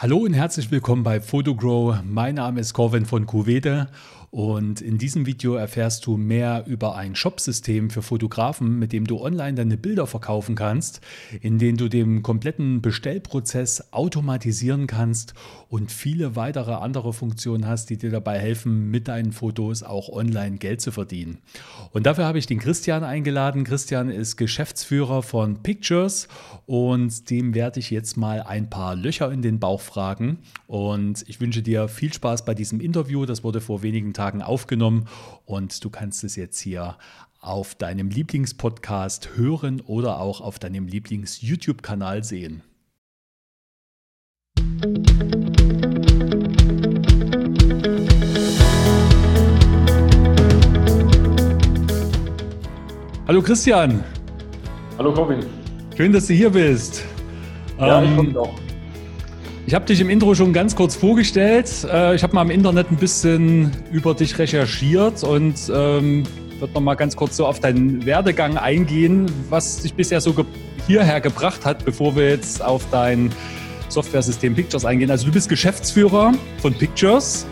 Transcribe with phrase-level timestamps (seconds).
[0.00, 2.02] Hallo und herzlich willkommen bei Photogrow.
[2.04, 3.88] Mein Name ist Corvin von Cuvede
[4.30, 9.20] und in diesem Video erfährst du mehr über ein Shopsystem für Fotografen, mit dem du
[9.20, 11.00] online deine Bilder verkaufen kannst,
[11.40, 15.32] in dem du den kompletten Bestellprozess automatisieren kannst
[15.70, 20.58] und viele weitere andere Funktionen hast, die dir dabei helfen, mit deinen Fotos auch online
[20.58, 21.38] Geld zu verdienen.
[21.92, 23.64] Und dafür habe ich den Christian eingeladen.
[23.64, 26.28] Christian ist Geschäftsführer von Pictures
[26.66, 30.38] und dem werde ich jetzt mal ein paar Löcher in den Bauch fragen.
[30.66, 33.26] Und ich wünsche dir viel Spaß bei diesem Interview.
[33.26, 35.08] Das wurde vor wenigen Tagen aufgenommen
[35.44, 36.96] und du kannst es jetzt hier
[37.40, 42.62] auf deinem Lieblingspodcast hören oder auch auf deinem Lieblings-YouTube-Kanal sehen.
[53.26, 54.02] Hallo Christian.
[54.96, 55.44] Hallo Robin.
[55.96, 57.04] Schön, dass du hier bist.
[57.78, 58.67] Ja, ähm, ich auch.
[59.68, 61.86] Ich habe dich im Intro schon ganz kurz vorgestellt.
[61.92, 66.24] Äh, ich habe mal im Internet ein bisschen über dich recherchiert und ähm,
[66.58, 70.46] würde noch mal ganz kurz so auf deinen Werdegang eingehen, was dich bisher so ge
[70.86, 73.30] hierher gebracht hat, bevor wir jetzt auf dein
[73.90, 75.10] Software-System Pictures eingehen.
[75.10, 77.44] Also du bist Geschäftsführer von Pictures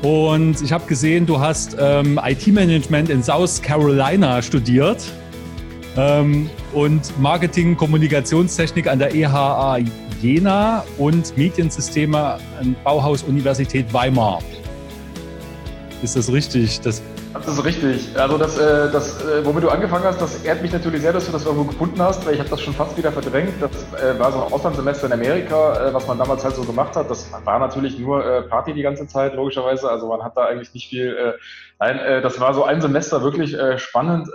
[0.00, 5.04] und ich habe gesehen, du hast ähm, IT-Management in South Carolina studiert
[5.98, 9.78] ähm, und Marketing, Kommunikationstechnik an der EHA
[10.20, 14.42] Jena und Mediensysteme an Bauhaus Universität Weimar.
[16.02, 16.78] Ist das richtig?
[16.82, 18.10] Das, das ist richtig.
[18.14, 21.24] Also das, äh, das äh, womit du angefangen hast, das ehrt mich natürlich sehr, dass
[21.24, 23.54] du das irgendwo gefunden hast, weil ich habe das schon fast wieder verdrängt.
[23.58, 27.08] Das äh, war so ein Auslandssemester in Amerika, was man damals halt so gemacht hat.
[27.08, 29.88] Das war natürlich nur Party die ganze Zeit, logischerweise.
[29.88, 31.36] Also man hat da eigentlich nicht viel.
[31.78, 34.28] Nein, das war so ein Semester wirklich spannend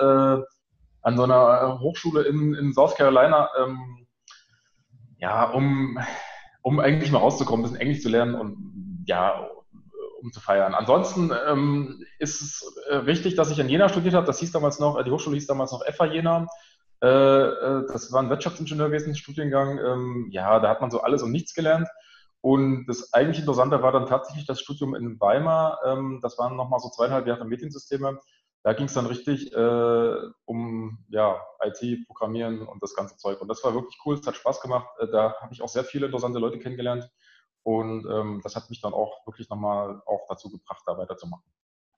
[1.02, 3.49] an so einer Hochschule in, in South Carolina.
[3.59, 4.07] Ähm,
[5.17, 5.99] ja, um,
[6.61, 9.47] um eigentlich mal rauszukommen, ein bisschen Englisch zu lernen und ja,
[10.22, 10.73] um zu feiern.
[10.75, 14.28] Ansonsten ähm, ist es äh, wichtig, dass ich in Jena studiert habe.
[14.28, 16.47] Das hieß damals noch, äh, die Hochschule hieß damals noch FA Jena.
[17.01, 19.79] Äh, äh, das war ein Wirtschaftsingenieurwesen-Studiengang.
[19.79, 21.88] Ähm, ja, da hat man so alles und nichts gelernt.
[22.41, 25.79] Und das eigentlich Interessante war dann tatsächlich das Studium in Weimar.
[25.85, 28.19] Ähm, das waren nochmal so zweieinhalb Jahre Mediensysteme
[28.63, 33.41] da ging es dann richtig äh, um ja, IT, Programmieren und das ganze Zeug.
[33.41, 34.88] Und das war wirklich cool, es hat Spaß gemacht.
[34.99, 37.09] Äh, da habe ich auch sehr viele interessante Leute kennengelernt.
[37.63, 41.44] Und ähm, das hat mich dann auch wirklich nochmal auch dazu gebracht, da weiterzumachen.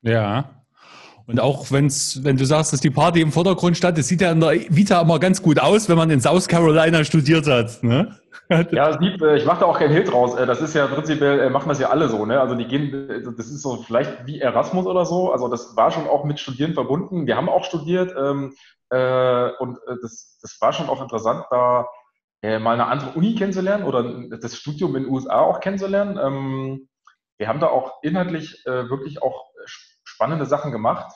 [0.01, 0.65] Ja.
[1.25, 4.31] Und auch wenn's, wenn du sagst, dass die Party im Vordergrund stand, das sieht ja
[4.31, 7.81] in der Vita immer ganz gut aus, wenn man in South Carolina studiert hat.
[7.81, 8.17] Ne?
[8.71, 10.35] ja, Sieb, äh, ich mache da auch kein Hit raus.
[10.35, 12.25] Äh, das ist ja prinzipiell, äh, machen das ja alle so.
[12.25, 12.41] Ne?
[12.41, 13.07] Also die gehen,
[13.37, 15.31] das ist so vielleicht wie Erasmus oder so.
[15.31, 17.25] Also das war schon auch mit Studieren verbunden.
[17.25, 18.53] Wir haben auch studiert ähm,
[18.89, 21.87] äh, und das, das war schon auch interessant, da
[22.41, 24.03] äh, mal eine andere Uni kennenzulernen oder
[24.37, 26.19] das Studium in den USA auch kennenzulernen.
[26.21, 26.89] Ähm,
[27.37, 29.45] wir haben da auch inhaltlich äh, wirklich auch
[30.13, 31.13] spannende Sachen gemacht.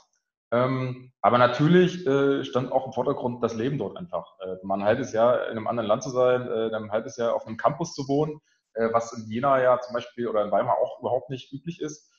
[0.51, 4.39] Ähm, aber natürlich äh, stand auch im Vordergrund das Leben dort einfach.
[4.39, 7.35] Äh, mal ein halbes Jahr in einem anderen Land zu sein, äh, ein halbes Jahr
[7.35, 8.39] auf einem Campus zu wohnen,
[8.73, 12.11] äh, was in Jena ja zum Beispiel oder in Weimar auch überhaupt nicht üblich ist.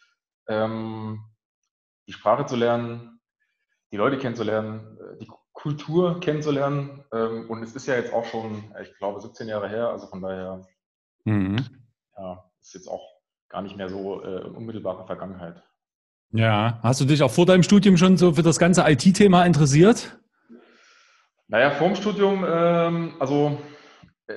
[0.47, 1.25] Ähm,
[2.07, 3.21] die Sprache zu lernen,
[3.93, 7.05] die Leute kennenzulernen, äh, die Kultur kennenzulernen.
[7.13, 10.21] Ähm, und es ist ja jetzt auch schon, ich glaube, 17 Jahre her, also von
[10.21, 10.67] daher,
[11.25, 11.65] mhm.
[12.17, 13.09] ja, ist jetzt auch
[13.49, 15.63] gar nicht mehr so äh, unmittelbare Vergangenheit.
[16.33, 20.19] Ja, hast du dich auch vor deinem Studium schon so für das ganze IT-Thema interessiert?
[21.47, 23.59] Naja, vor dem Studium, ähm, also
[24.27, 24.35] äh,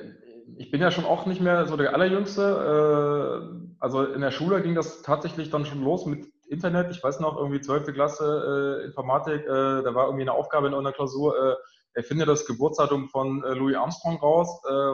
[0.56, 3.42] ich bin ja schon auch nicht mehr so der Allerjüngste.
[3.52, 6.90] Äh, also in der Schule ging das tatsächlich dann schon los mit Internet.
[6.90, 7.92] Ich weiß noch, irgendwie 12.
[7.92, 11.56] Klasse äh, Informatik, äh, da war irgendwie eine Aufgabe in einer Klausur, äh,
[11.94, 14.48] erfinde das Geburtsdatum von äh, Louis Armstrong raus,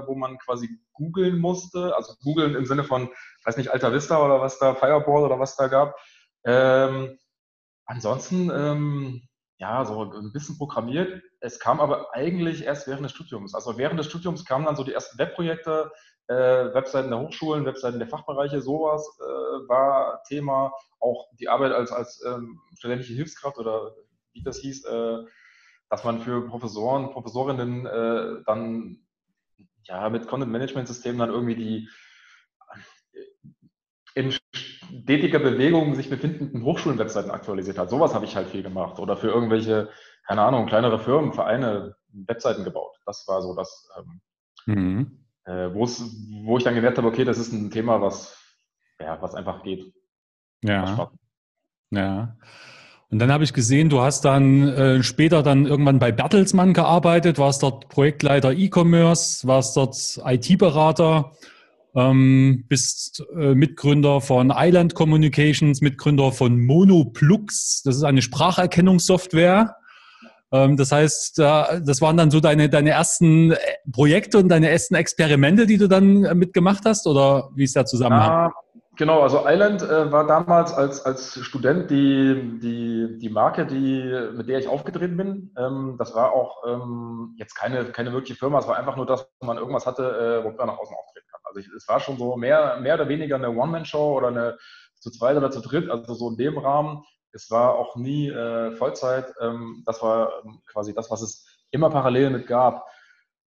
[0.06, 1.94] wo man quasi googeln musste.
[1.94, 3.08] Also googeln im Sinne von,
[3.44, 5.94] weiß nicht, Alta Vista oder was da, Fireball oder was da gab.
[6.48, 7.18] Ähm,
[7.84, 9.22] ansonsten, ähm,
[9.58, 11.22] ja, so ein bisschen programmiert.
[11.40, 13.54] Es kam aber eigentlich erst während des Studiums.
[13.54, 15.92] Also während des Studiums kamen dann so die ersten Webprojekte,
[16.28, 16.34] äh,
[16.72, 20.72] Webseiten der Hochschulen, Webseiten der Fachbereiche, sowas äh, war Thema.
[21.00, 23.94] Auch die Arbeit als, als ähm, studentische Hilfskraft oder
[24.32, 25.18] wie das hieß, äh,
[25.90, 29.06] dass man für Professoren, Professorinnen äh, dann
[29.84, 31.88] ja mit Content Management Systemen dann irgendwie die
[34.14, 34.34] in
[35.04, 37.90] stetiger Bewegung sich befindenden Hochschulen-Webseiten aktualisiert hat.
[37.90, 38.98] Sowas habe ich halt viel gemacht.
[38.98, 39.88] Oder für irgendwelche,
[40.26, 42.96] keine Ahnung, kleinere Firmen, Vereine Webseiten gebaut.
[43.06, 44.20] Das war so das, ähm,
[44.66, 45.24] mhm.
[45.44, 48.36] äh, wo ich dann gemerkt habe, okay, das ist ein Thema, was,
[49.00, 49.92] ja, was einfach geht.
[50.62, 51.10] Ja.
[51.90, 52.36] Ja.
[53.10, 57.38] Und dann habe ich gesehen, du hast dann äh, später dann irgendwann bei Bertelsmann gearbeitet,
[57.38, 61.32] warst dort Projektleiter E-Commerce, warst dort IT-Berater
[61.94, 67.82] ähm, bist äh, Mitgründer von Island Communications, Mitgründer von Monoplux.
[67.82, 69.76] Das ist eine Spracherkennungssoftware.
[70.50, 73.56] Ähm, das heißt, äh, das waren dann so deine, deine ersten äh,
[73.92, 77.06] Projekte und deine ersten Experimente, die du dann äh, mitgemacht hast?
[77.06, 78.30] Oder wie ist der Zusammenhang?
[78.30, 78.52] Ja,
[78.96, 84.48] genau, also Island äh, war damals als, als Student die, die, die Marke, die, mit
[84.48, 85.54] der ich aufgetreten bin.
[85.58, 89.28] Ähm, das war auch ähm, jetzt keine, keine wirkliche Firma, es war einfach nur, dass
[89.42, 91.27] man irgendwas hatte, äh, womit man nach außen auftreten.
[91.48, 94.58] Also ich, es war schon so mehr, mehr oder weniger eine One-Man-Show oder eine
[95.00, 97.04] zu zweit oder zu dritt, also so in dem Rahmen.
[97.32, 99.34] Es war auch nie äh, Vollzeit.
[99.40, 102.86] Ähm, das war ähm, quasi das, was es immer parallel mit gab.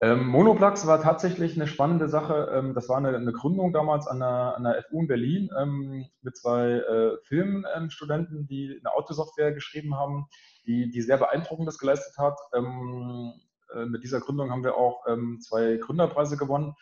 [0.03, 2.51] Ähm, Monoplax war tatsächlich eine spannende Sache.
[2.55, 6.07] Ähm, das war eine, eine, Gründung damals an der, an der FU in Berlin ähm,
[6.23, 10.27] mit zwei äh, Filmstudenten, die eine Autosoftware geschrieben haben,
[10.67, 12.39] die, die sehr beeindruckendes geleistet hat.
[12.55, 13.35] Ähm,
[13.75, 15.05] äh, mit dieser Gründung haben wir auch
[15.41, 16.75] zwei Gründerpreise gewonnen.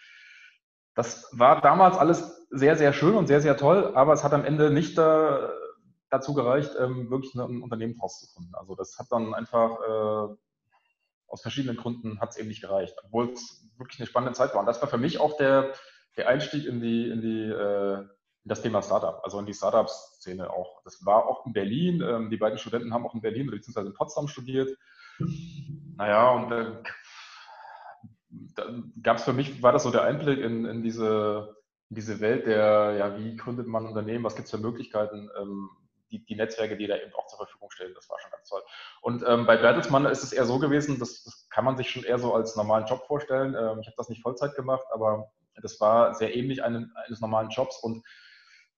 [0.98, 4.44] Das war damals alles sehr, sehr schön und sehr, sehr toll, aber es hat am
[4.44, 5.48] Ende nicht da,
[6.10, 8.36] dazu gereicht, ähm, wirklich ein Unternehmen draus.
[8.52, 10.34] Also das hat dann einfach äh,
[11.28, 14.60] aus verschiedenen Gründen hat es eben nicht gereicht, obwohl es wirklich eine spannende Zeit war.
[14.60, 15.72] Und das war für mich auch der,
[16.16, 17.98] der Einstieg in die, in die äh,
[18.44, 20.82] in das Thema Startup, also in die Startup-Szene auch.
[20.82, 22.02] Das war auch in Berlin.
[22.02, 23.86] Ähm, die beiden Studenten haben auch in Berlin bzw.
[23.86, 24.76] in Potsdam studiert.
[25.96, 26.82] Naja, und äh,
[29.02, 31.56] gab es für mich, war das so der Einblick in, in diese,
[31.90, 35.70] in diese Welt der, ja, wie gründet man Unternehmen, was gibt es für Möglichkeiten, ähm,
[36.10, 38.62] die, die Netzwerke, die da eben auch zur Verfügung stehen, das war schon ganz toll.
[39.02, 42.04] Und ähm, bei Bertelsmann ist es eher so gewesen, das, das kann man sich schon
[42.04, 43.54] eher so als normalen Job vorstellen.
[43.54, 45.30] Ähm, ich habe das nicht Vollzeit gemacht, aber
[45.60, 48.04] das war sehr ähnlich einem, eines normalen Jobs und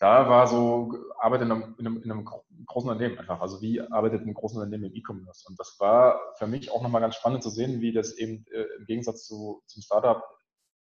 [0.01, 3.41] da war so, arbeite in einem, in, einem, in einem, großen Unternehmen einfach.
[3.41, 5.47] Also wie arbeitet ein großes Unternehmen im E-Commerce?
[5.47, 8.65] Und das war für mich auch nochmal ganz spannend zu sehen, wie das eben äh,
[8.79, 10.23] im Gegensatz zu, zum Startup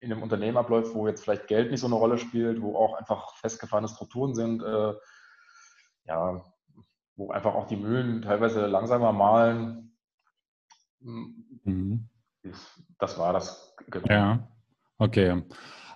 [0.02, 2.96] in einem Unternehmen abläuft, wo jetzt vielleicht Geld nicht so eine Rolle spielt, wo auch
[2.96, 4.62] einfach festgefahrene Strukturen sind.
[4.62, 4.94] Äh,
[6.08, 6.44] ja,
[7.16, 9.98] wo einfach auch die Mühlen teilweise langsamer malen.
[11.00, 12.10] Mhm.
[13.00, 13.76] Das war das.
[13.88, 14.08] Genau.
[14.14, 14.48] Ja,
[14.98, 15.44] okay.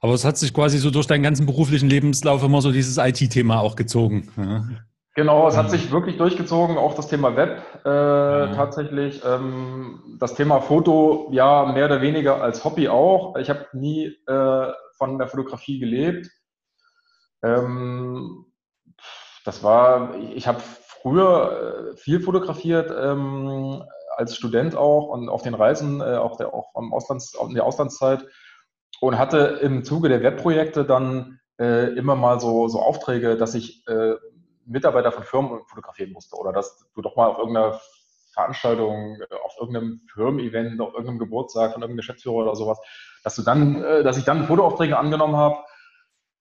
[0.01, 3.60] Aber es hat sich quasi so durch deinen ganzen beruflichen Lebenslauf immer so dieses IT-Thema
[3.60, 4.30] auch gezogen.
[4.38, 4.63] Ja.
[5.16, 8.56] Genau, es hat sich wirklich durchgezogen, auch das Thema Web äh, ja.
[8.56, 9.22] tatsächlich.
[9.25, 13.36] Ähm, das Thema Foto, ja, mehr oder weniger als Hobby auch.
[13.36, 16.30] Ich habe nie äh, von der Fotografie gelebt.
[17.44, 18.45] Ähm,
[19.44, 20.62] das war, ich habe
[21.02, 23.84] früher äh, viel fotografiert, ähm,
[24.16, 28.25] als Student auch und auf den Reisen, äh, auch, der, auch Auslands, in der Auslandszeit
[29.02, 33.88] und hatte im Zuge der Webprojekte dann äh, immer mal so, so Aufträge, dass ich
[33.88, 34.16] äh,
[34.66, 37.80] Mitarbeiter von Firmen fotografieren musste oder dass du doch mal auf irgendeiner
[38.34, 42.80] Veranstaltung, äh, auf irgendeinem Firmen-Event, auf irgendeinem Geburtstag von irgendeinem Geschäftsführer oder sowas,
[43.24, 45.58] dass du dann, äh, dass ich dann Fotoaufträge angenommen habe,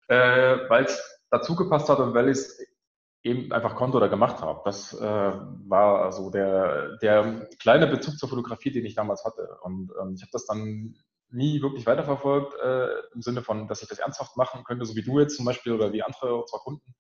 [0.08, 2.60] äh, weil es dazu gepasst hat und weil ich es
[3.24, 4.62] eben einfach konnte oder gemacht habe.
[4.66, 9.58] Das äh, war also der, der kleine Bezug zur Fotografie, den ich damals hatte.
[9.62, 10.96] Und ähm, ich habe das dann
[11.32, 15.04] nie wirklich weiterverfolgt, äh, im Sinne von, dass ich das ernsthaft machen könnte, so wie
[15.04, 16.96] du jetzt zum Beispiel oder wie andere unserer Kunden.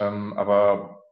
[0.00, 1.02] Ähm, aber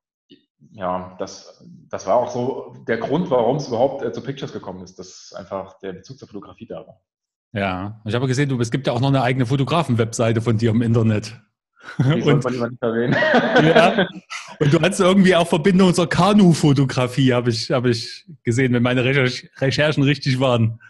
[0.70, 4.82] ja, das, das war auch so der Grund, warum es überhaupt äh, zu Pictures gekommen
[4.82, 7.00] ist, dass einfach der Bezug zur Fotografie da war.
[7.52, 10.70] Ja, ich habe gesehen, du, es gibt ja auch noch eine eigene Fotografen-Webseite von dir
[10.70, 11.38] im Internet.
[11.98, 13.14] Die und, man nicht erwähnen.
[13.66, 14.08] ja,
[14.60, 19.04] und du hast irgendwie auch Verbindung zur Kanu-Fotografie, habe ich, hab ich gesehen, wenn meine
[19.04, 20.80] Recherchen richtig waren.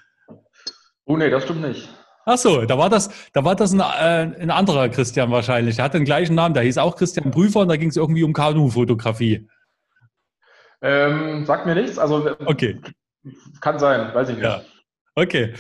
[1.07, 1.89] Oh nee, das stimmt nicht.
[2.25, 5.79] Ach so, da war das, da war das ein, äh, ein anderer Christian wahrscheinlich.
[5.79, 8.23] Er hatte den gleichen Namen, der hieß auch Christian Prüfer und da ging es irgendwie
[8.23, 9.49] um Kanu-Fotografie.
[10.81, 12.81] Ähm, sagt mir nichts, also okay.
[13.61, 14.45] kann sein, weiß ich nicht.
[14.45, 14.63] Ja.
[15.15, 15.53] Okay,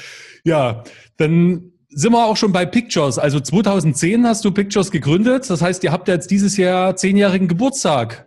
[0.44, 0.82] ja,
[1.16, 3.18] dann sind wir auch schon bei Pictures.
[3.18, 5.50] Also 2010 hast du Pictures gegründet.
[5.50, 8.26] Das heißt, ihr habt jetzt dieses Jahr zehnjährigen Geburtstag.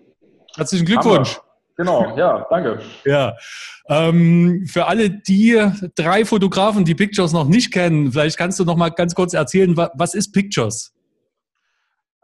[0.55, 1.39] Herzlichen Glückwunsch.
[1.77, 2.79] Genau, ja, danke.
[3.03, 3.35] Ja.
[3.89, 5.61] Ähm, für alle die
[5.95, 9.75] drei Fotografen, die Pictures noch nicht kennen, vielleicht kannst du noch mal ganz kurz erzählen,
[9.75, 10.93] was ist Pictures?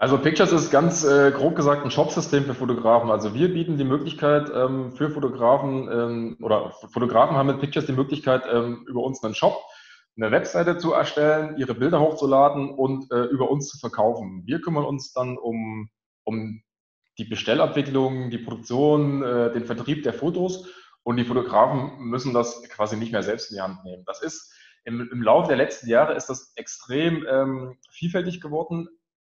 [0.02, 3.12] Also Pictures ist ganz äh, grob gesagt ein Shopsystem für Fotografen.
[3.12, 7.92] Also wir bieten die Möglichkeit ähm, für Fotografen ähm, oder Fotografen haben mit Pictures die
[7.92, 9.62] Möglichkeit, ähm, über uns einen Shop,
[10.18, 14.42] eine Webseite zu erstellen, ihre Bilder hochzuladen und äh, über uns zu verkaufen.
[14.46, 15.92] Wir kümmern uns dann um,
[16.24, 16.64] um
[17.18, 20.68] die Bestellabwicklung, die Produktion, äh, den Vertrieb der Fotos
[21.04, 24.04] und die Fotografen müssen das quasi nicht mehr selbst in die Hand nehmen.
[24.06, 24.54] Das ist
[24.84, 28.88] im, im Laufe der letzten Jahre ist das extrem ähm, vielfältig geworden.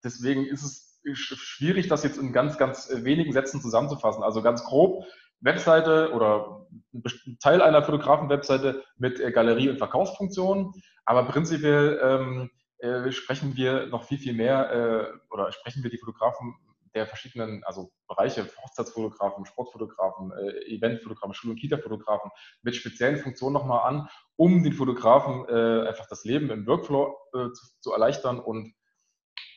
[0.03, 4.24] Deswegen ist es schwierig, das jetzt in ganz, ganz wenigen Sätzen zusammenzufassen.
[4.24, 5.05] Also ganz grob,
[5.39, 10.74] Webseite oder ein Teil einer Fotografen-Webseite mit äh, Galerie- und Verkaufsfunktionen.
[11.05, 16.00] Aber prinzipiell ähm, äh, sprechen wir noch viel, viel mehr äh, oder sprechen wir die
[16.00, 16.55] Fotografen
[16.98, 22.32] der verschiedenen also Bereiche, Hochzeitsfotografen, Sportfotografen, äh, Eventfotografen, Schul- und Kita-Fotografen
[22.63, 27.51] mit speziellen Funktionen nochmal an, um den Fotografen äh, einfach das Leben im Workflow äh,
[27.54, 28.74] zu, zu, erleichtern und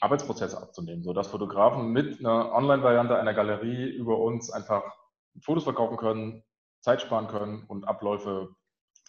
[0.01, 4.83] Arbeitsprozesse abzunehmen, sodass Fotografen mit einer Online-Variante einer Galerie über uns einfach
[5.41, 6.43] Fotos verkaufen können,
[6.81, 8.55] Zeit sparen können und Abläufe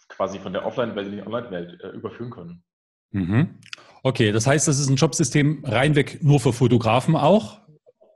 [0.08, 2.64] quasi von der Offline-Welt in die Online-Welt äh, überführen können.
[3.12, 3.58] Mhm.
[4.02, 7.60] Okay, das heißt, das ist ein Jobsystem reinweg nur für Fotografen auch?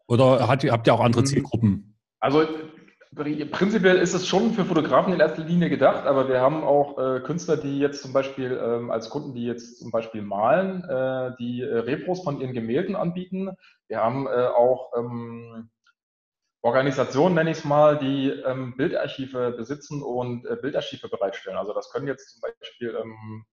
[0.08, 1.26] Oder hat, habt ihr auch andere mhm.
[1.26, 1.98] Zielgruppen?
[2.20, 2.46] Also
[3.14, 7.20] prinzipiell ist es schon für Fotografen in erster Linie gedacht, aber wir haben auch äh,
[7.20, 11.62] Künstler, die jetzt zum Beispiel ähm, als Kunden, die jetzt zum Beispiel malen, äh, die
[11.62, 13.50] äh, Repros von ihren Gemälden anbieten.
[13.88, 15.70] Wir haben äh, auch ähm,
[16.62, 21.56] Organisationen, nenne ich es mal, die ähm, Bildarchive besitzen und äh, Bildarchive bereitstellen.
[21.56, 23.44] Also das können jetzt zum Beispiel, ähm,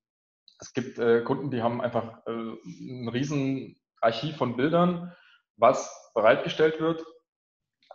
[0.60, 5.14] es gibt äh, Kunden, die haben einfach ein riesen Archiv von Bildern,
[5.58, 7.04] was bereitgestellt wird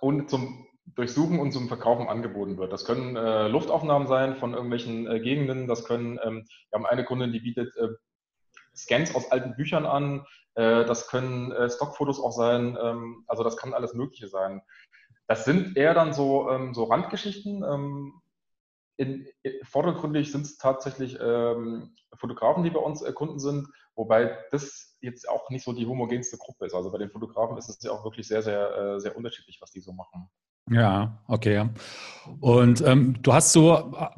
[0.00, 2.72] und zum Durchsuchen und zum Verkaufen angeboten wird.
[2.72, 5.66] Das können äh, Luftaufnahmen sein von irgendwelchen äh, Gegenden.
[5.66, 7.88] Das können, ähm, wir haben eine Kundin, die bietet äh,
[8.74, 10.24] Scans aus alten Büchern an.
[10.54, 12.78] Äh, das können äh, Stockfotos auch sein.
[12.80, 14.62] Ähm, also das kann alles Mögliche sein.
[15.26, 17.62] Das sind eher dann so, ähm, so Randgeschichten.
[17.62, 18.14] Ähm,
[18.96, 24.38] in, in, vordergründig sind es tatsächlich ähm, Fotografen, die bei uns äh, Kunden sind, wobei
[24.50, 26.74] das jetzt auch nicht so die homogenste Gruppe ist.
[26.74, 29.70] Also bei den Fotografen ist es ja auch wirklich sehr, sehr, äh, sehr unterschiedlich, was
[29.70, 30.28] die so machen.
[30.70, 31.68] Ja, okay.
[32.40, 33.72] Und ähm, du hast so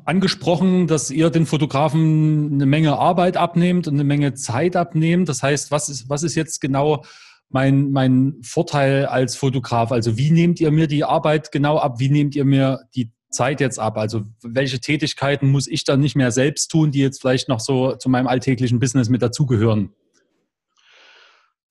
[0.05, 5.29] angesprochen, dass ihr den Fotografen eine Menge Arbeit abnehmt und eine Menge Zeit abnehmt.
[5.29, 7.05] Das heißt, was ist, was ist jetzt genau
[7.51, 9.93] mein, mein Vorteil als Fotograf?
[9.93, 12.01] Also wie nehmt ihr mir die Arbeit genau ab?
[12.01, 13.97] Wie nehmt ihr mir die Zeit jetzt ab?
[13.97, 17.95] Also welche Tätigkeiten muss ich dann nicht mehr selbst tun, die jetzt vielleicht noch so
[17.95, 19.95] zu meinem alltäglichen Business mit dazugehören?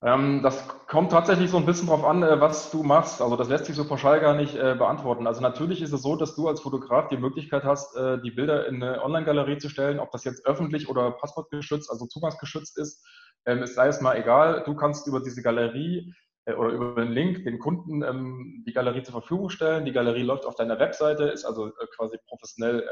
[0.01, 3.21] Ähm, das kommt tatsächlich so ein bisschen drauf an, äh, was du machst.
[3.21, 5.27] Also das lässt sich so pauschal gar nicht äh, beantworten.
[5.27, 8.65] Also natürlich ist es so, dass du als Fotograf die Möglichkeit hast, äh, die Bilder
[8.67, 13.05] in eine Online-Galerie zu stellen, ob das jetzt öffentlich oder passwortgeschützt, also zugangsgeschützt ist.
[13.45, 14.63] Ähm, es sei es mal egal.
[14.65, 16.13] Du kannst über diese Galerie
[16.45, 19.85] oder über den Link den Kunden ähm, die Galerie zur Verfügung stellen.
[19.85, 22.87] Die Galerie läuft auf deiner Webseite, ist also quasi professionell,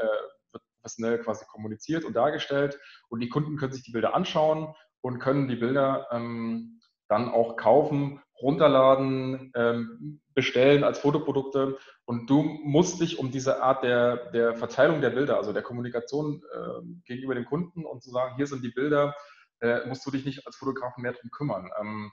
[0.52, 2.78] wird professionell quasi kommuniziert und dargestellt.
[3.08, 6.06] Und die Kunden können sich die Bilder anschauen und können die Bilder
[7.08, 11.78] dann auch kaufen, runterladen, ähm, bestellen als Fotoprodukte.
[12.04, 16.42] Und du musst dich um diese Art der, der Verteilung der Bilder, also der Kommunikation
[16.52, 19.14] äh, gegenüber dem Kunden und zu sagen, hier sind die Bilder,
[19.60, 21.70] äh, musst du dich nicht als Fotografen mehr drum kümmern.
[21.80, 22.12] Ähm,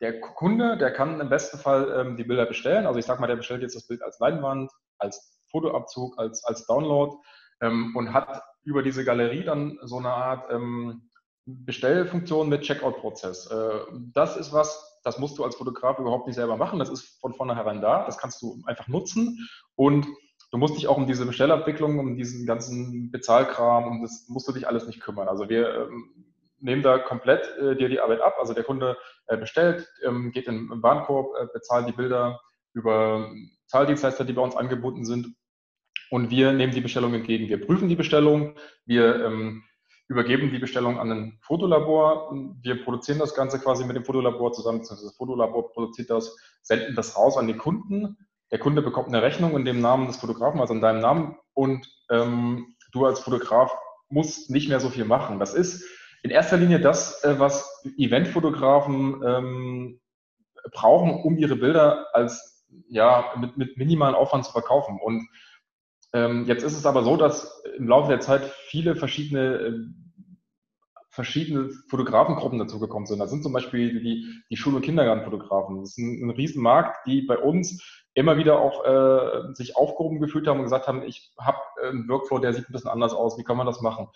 [0.00, 2.86] der Kunde, der kann im besten Fall ähm, die Bilder bestellen.
[2.86, 6.66] Also ich sag mal, der bestellt jetzt das Bild als Leinwand, als Fotoabzug, als, als
[6.66, 7.16] Download
[7.60, 11.08] ähm, und hat über diese Galerie dann so eine Art ähm,
[11.46, 13.46] Bestellfunktion mit Checkout-Prozess.
[13.46, 13.80] Äh,
[14.12, 16.78] das ist was, das musst du als Fotograf überhaupt nicht selber machen.
[16.78, 18.04] Das ist von vornherein da.
[18.06, 19.48] Das kannst du einfach nutzen.
[19.76, 20.06] Und
[20.50, 24.52] du musst dich auch um diese Bestellabwicklung, um diesen ganzen Bezahlkram, um das musst du
[24.52, 25.28] dich alles nicht kümmern.
[25.28, 28.36] Also wir ähm, nehmen da komplett äh, dir die Arbeit ab.
[28.38, 28.96] Also der Kunde
[29.26, 32.40] äh, bestellt, ähm, geht in den Warenkorb, bezahlt die Bilder
[32.72, 33.30] über
[33.66, 35.34] Zahldienstleister, die bei uns angebunden sind.
[36.10, 37.48] Und wir nehmen die Bestellung entgegen.
[37.48, 38.56] Wir prüfen die Bestellung.
[38.84, 39.64] Wir ähm,
[40.08, 42.34] übergeben die Bestellung an ein Fotolabor.
[42.62, 47.16] Wir produzieren das Ganze quasi mit dem Fotolabor zusammen, das Fotolabor produziert das, senden das
[47.16, 48.18] raus an den Kunden.
[48.50, 51.86] Der Kunde bekommt eine Rechnung in dem Namen des Fotografen, also in deinem Namen, und
[52.10, 53.74] ähm, du als Fotograf
[54.08, 55.38] musst nicht mehr so viel machen.
[55.38, 55.84] Das ist
[56.22, 60.00] in erster Linie das, äh, was Eventfotografen ähm,
[60.72, 64.98] brauchen, um ihre Bilder als ja mit, mit minimalen Aufwand zu verkaufen.
[65.02, 65.28] Und
[66.46, 69.72] jetzt ist es aber so, dass im Laufe der Zeit viele verschiedene, äh,
[71.10, 73.18] verschiedene Fotografengruppen dazugekommen sind.
[73.18, 75.80] Da sind zum Beispiel die, die Schul- und Kindergartenfotografen.
[75.80, 77.82] Das ist ein, ein Riesenmarkt, die bei uns
[78.14, 82.38] immer wieder auch äh, sich aufgehoben gefühlt haben und gesagt haben, ich habe einen Workflow,
[82.38, 84.08] der sieht ein bisschen anders aus, wie kann man das machen?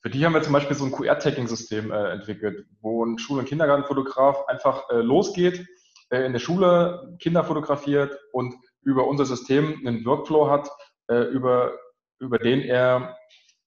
[0.00, 3.46] Für die haben wir zum Beispiel so ein QR-Tagging-System äh, entwickelt, wo ein Schul- und
[3.46, 5.66] Kindergartenfotograf einfach äh, losgeht,
[6.10, 10.70] äh, in der Schule Kinder fotografiert und über unser System einen Workflow hat,
[11.08, 11.72] äh, über,
[12.18, 13.16] über den er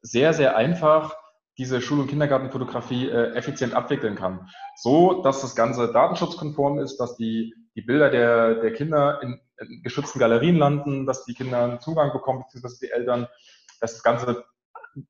[0.02, 1.16] sehr, sehr einfach
[1.58, 4.50] diese Schul- und Kindergartenfotografie äh, effizient abwickeln kann.
[4.78, 9.84] So, dass das Ganze datenschutzkonform ist, dass die, die Bilder der, der Kinder in, in
[9.84, 13.28] geschützten Galerien landen, dass die Kinder einen Zugang bekommen, beziehungsweise die Eltern,
[13.80, 14.46] dass das Ganze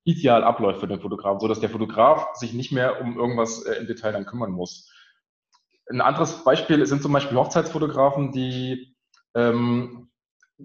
[0.03, 3.75] ideal abläuft für den Fotografen, so dass der Fotograf sich nicht mehr um irgendwas äh,
[3.75, 4.91] im Detail dann kümmern muss.
[5.89, 8.95] Ein anderes Beispiel sind zum Beispiel Hochzeitsfotografen, die
[9.35, 10.10] ähm,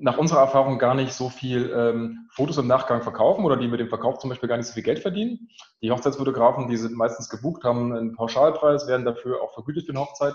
[0.01, 3.81] nach unserer Erfahrung gar nicht so viel ähm, Fotos im Nachgang verkaufen oder die mit
[3.81, 5.49] dem Verkauf zum Beispiel gar nicht so viel Geld verdienen.
[5.83, 10.01] Die Hochzeitsfotografen, die sind meistens gebucht, haben einen Pauschalpreis, werden dafür auch vergütet für eine
[10.01, 10.35] Hochzeit.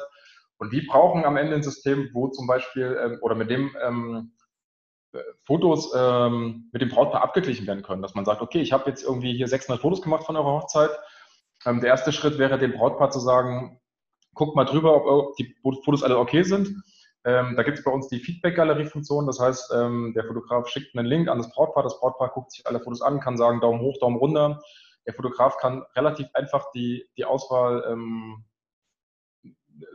[0.58, 4.34] Und die brauchen am Ende ein System, wo zum Beispiel ähm, oder mit dem ähm,
[5.44, 8.02] Fotos ähm, mit dem Brautpaar abgeglichen werden können.
[8.02, 10.92] Dass man sagt, okay, ich habe jetzt irgendwie hier 600 Fotos gemacht von eurer Hochzeit.
[11.66, 13.80] Ähm, der erste Schritt wäre dem Brautpaar zu sagen,
[14.34, 16.76] guckt mal drüber, ob die Fotos alle okay sind
[17.24, 19.28] ähm, da gibt es bei uns die Feedback-Galerie-Funktion.
[19.28, 21.84] Das heißt, ähm, der Fotograf schickt einen Link an das Brautpaar.
[21.84, 24.62] Das Brautpaar guckt sich alle Fotos an, kann sagen Daumen hoch, Daumen runter.
[25.06, 28.46] Der Fotograf kann relativ einfach die, die Auswahl ähm,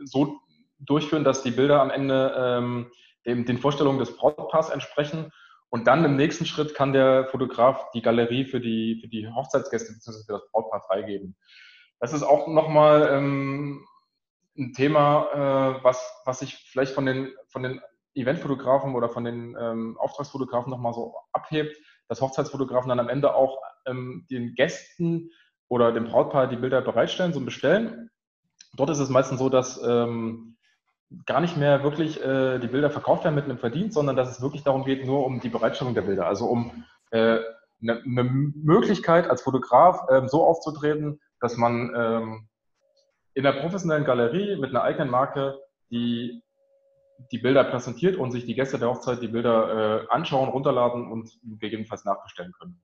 [0.03, 0.39] so
[0.79, 2.91] durchführen, dass die Bilder am Ende ähm,
[3.25, 5.31] dem, den Vorstellungen des Brautpaars entsprechen.
[5.69, 9.93] Und dann im nächsten Schritt kann der Fotograf die Galerie für die, für die Hochzeitsgäste
[9.93, 10.25] bzw.
[10.25, 11.35] für das Brautpaar freigeben.
[11.99, 13.85] Das ist auch nochmal ähm,
[14.57, 15.27] ein Thema,
[15.79, 17.81] äh, was, was sich vielleicht von den, von den
[18.13, 23.57] Eventfotografen oder von den ähm, Auftragsfotografen nochmal so abhebt, dass Hochzeitsfotografen dann am Ende auch
[23.85, 25.31] ähm, den Gästen
[25.67, 28.09] oder dem Brautpaar die Bilder bereitstellen, so bestellen.
[28.75, 30.57] Dort ist es meistens so, dass ähm,
[31.25, 34.41] gar nicht mehr wirklich äh, die Bilder verkauft werden mit einem Verdienst, sondern dass es
[34.41, 36.27] wirklich darum geht, nur um die Bereitstellung der Bilder.
[36.27, 37.39] Also um äh,
[37.81, 42.47] eine, Möglichkeit als Fotograf ähm, so aufzutreten, dass man ähm,
[43.37, 45.59] in der professionellen Galerie mit einer eigenen Marke
[45.91, 46.43] die
[47.31, 51.31] die Bilder präsentiert und sich die Gäste der Hochzeit die Bilder äh, anschauen, runterladen und
[51.59, 52.79] gegebenenfalls nachbestellen können.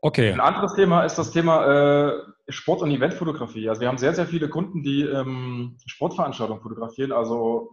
[0.00, 0.32] Okay.
[0.32, 2.12] Ein anderes Thema ist das Thema äh,
[2.48, 3.68] Sport- und Eventfotografie.
[3.68, 7.70] Also wir haben sehr, sehr viele Kunden, die ähm, Sportveranstaltungen fotografieren, also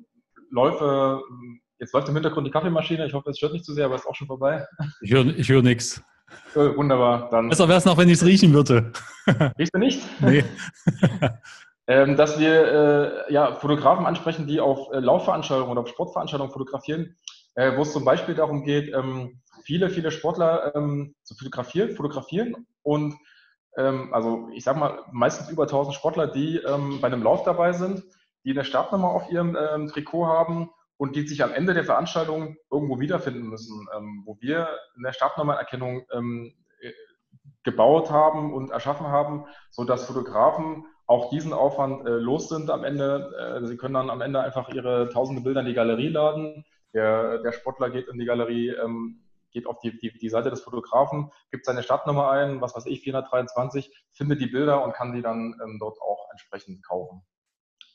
[0.49, 1.21] Läufe.
[1.77, 3.05] Jetzt läuft im Hintergrund die Kaffeemaschine.
[3.05, 4.65] Ich hoffe, es stört nicht zu sehr, aber es ist auch schon vorbei.
[5.01, 6.01] Ich höre ich hör nichts.
[6.55, 7.29] Äh, wunderbar.
[7.29, 8.91] Dann Besser wäre es noch, wenn ich es riechen würde.
[9.57, 10.01] Riechst du nicht?
[10.21, 10.43] Nee.
[11.87, 17.15] ähm, dass wir äh, ja, Fotografen ansprechen, die auf äh, Laufveranstaltungen oder auf Sportveranstaltungen fotografieren,
[17.55, 22.67] äh, wo es zum Beispiel darum geht, ähm, viele, viele Sportler ähm, zu fotografieren, fotografieren
[22.83, 23.15] und
[23.77, 27.71] ähm, also ich sag mal, meistens über 1000 Sportler, die ähm, bei einem Lauf dabei
[27.73, 28.03] sind,
[28.43, 30.69] die eine Startnummer auf ihrem ähm, Trikot haben
[31.01, 36.05] und die sich am Ende der Veranstaltung irgendwo wiederfinden müssen, ähm, wo wir eine Startnummererkennung
[36.13, 36.91] ähm, äh,
[37.63, 43.33] gebaut haben und erschaffen haben, sodass Fotografen auch diesen Aufwand äh, los sind am Ende.
[43.35, 46.65] Äh, sie können dann am Ende einfach ihre tausende Bilder in die Galerie laden.
[46.93, 50.61] Der, der Sportler geht in die Galerie, ähm, geht auf die, die, die Seite des
[50.61, 55.23] Fotografen, gibt seine Startnummer ein, was weiß ich, 423, findet die Bilder und kann die
[55.23, 57.23] dann ähm, dort auch entsprechend kaufen.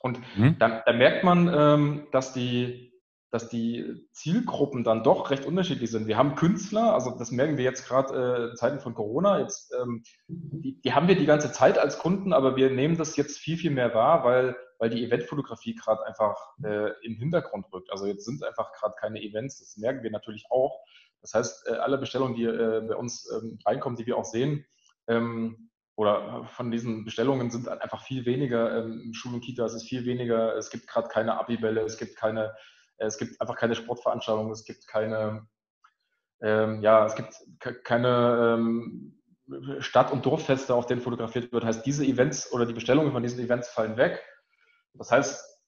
[0.00, 0.58] Und mhm.
[0.58, 2.95] dann, dann, merkt man, ähm, dass die
[3.30, 6.06] dass die Zielgruppen dann doch recht unterschiedlich sind.
[6.06, 9.74] Wir haben Künstler, also das merken wir jetzt gerade äh, in Zeiten von Corona, jetzt,
[9.80, 13.38] ähm, die, die, haben wir die ganze Zeit als Kunden, aber wir nehmen das jetzt
[13.38, 17.90] viel, viel mehr wahr, weil, weil die Eventfotografie gerade einfach äh, im Hintergrund rückt.
[17.90, 20.80] Also jetzt sind einfach gerade keine Events, das merken wir natürlich auch.
[21.20, 24.64] Das heißt, äh, alle Bestellungen, die äh, bei uns ähm, reinkommen, die wir auch sehen,
[25.08, 30.04] ähm, oder von diesen Bestellungen sind einfach viel weniger ähm, und Kita, es ist viel
[30.04, 32.54] weniger, es gibt gerade keine Abibälle, es gibt keine
[32.98, 35.46] es gibt einfach keine Sportveranstaltungen, es gibt keine,
[36.40, 37.34] ähm, ja, es gibt
[37.84, 39.16] keine ähm,
[39.78, 41.64] Stadt- und Dorffeste, auf denen fotografiert wird.
[41.64, 44.22] Heißt, diese Events oder die Bestellungen von diesen Events fallen weg.
[44.94, 45.60] Das heißt,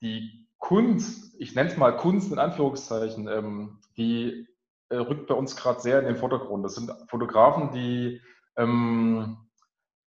[0.00, 4.48] die Kunst, ich nenne es mal Kunst in Anführungszeichen, ähm, die
[4.88, 6.64] äh, rückt bei uns gerade sehr in den Vordergrund.
[6.64, 8.22] Das sind Fotografen, die
[8.56, 9.45] ähm,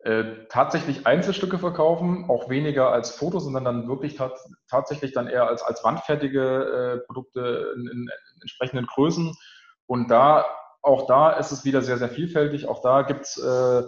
[0.04, 4.32] äh, tatsächlich Einzelstücke verkaufen, auch weniger als Fotos, sondern dann wirklich tat,
[4.68, 6.40] tatsächlich dann eher als, als wandfertige
[7.02, 8.10] äh, Produkte in, in,
[8.40, 9.32] entsprechenden Größen.
[9.86, 10.44] Und da,
[10.82, 12.66] auch da ist es wieder sehr, sehr vielfältig.
[12.66, 13.82] Auch da gibt es, äh,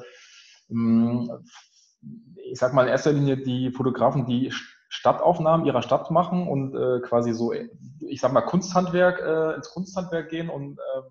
[2.44, 4.52] ich sag mal in erster Linie die Fotografen, die
[4.88, 10.28] Stadtaufnahmen ihrer Stadt machen und äh, quasi so, ich sag mal, Kunsthandwerk, äh, ins Kunsthandwerk
[10.28, 11.04] gehen und ähm,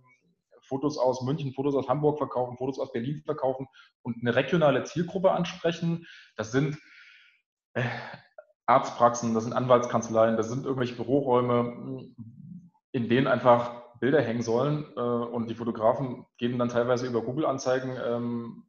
[0.64, 3.68] Fotos aus München, Fotos aus Hamburg verkaufen, Fotos aus Berlin verkaufen
[4.02, 6.06] und eine regionale Zielgruppe ansprechen.
[6.36, 6.78] Das sind
[7.74, 7.84] äh,
[8.66, 12.14] Arztpraxen, das sind Anwaltskanzleien, das sind irgendwelche Büroräume,
[12.92, 14.86] in denen einfach Bilder hängen sollen.
[14.96, 18.66] Äh, und die Fotografen gehen dann teilweise über Google-Anzeigen ähm,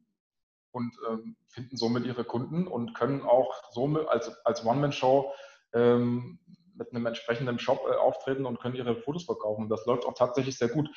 [0.71, 5.31] und ähm, finden somit ihre Kunden und können auch somit als, als One-Man-Show
[5.73, 6.39] ähm,
[6.77, 9.69] mit einem entsprechenden Shop äh, auftreten und können ihre Fotos verkaufen.
[9.69, 10.89] Das läuft auch tatsächlich sehr gut.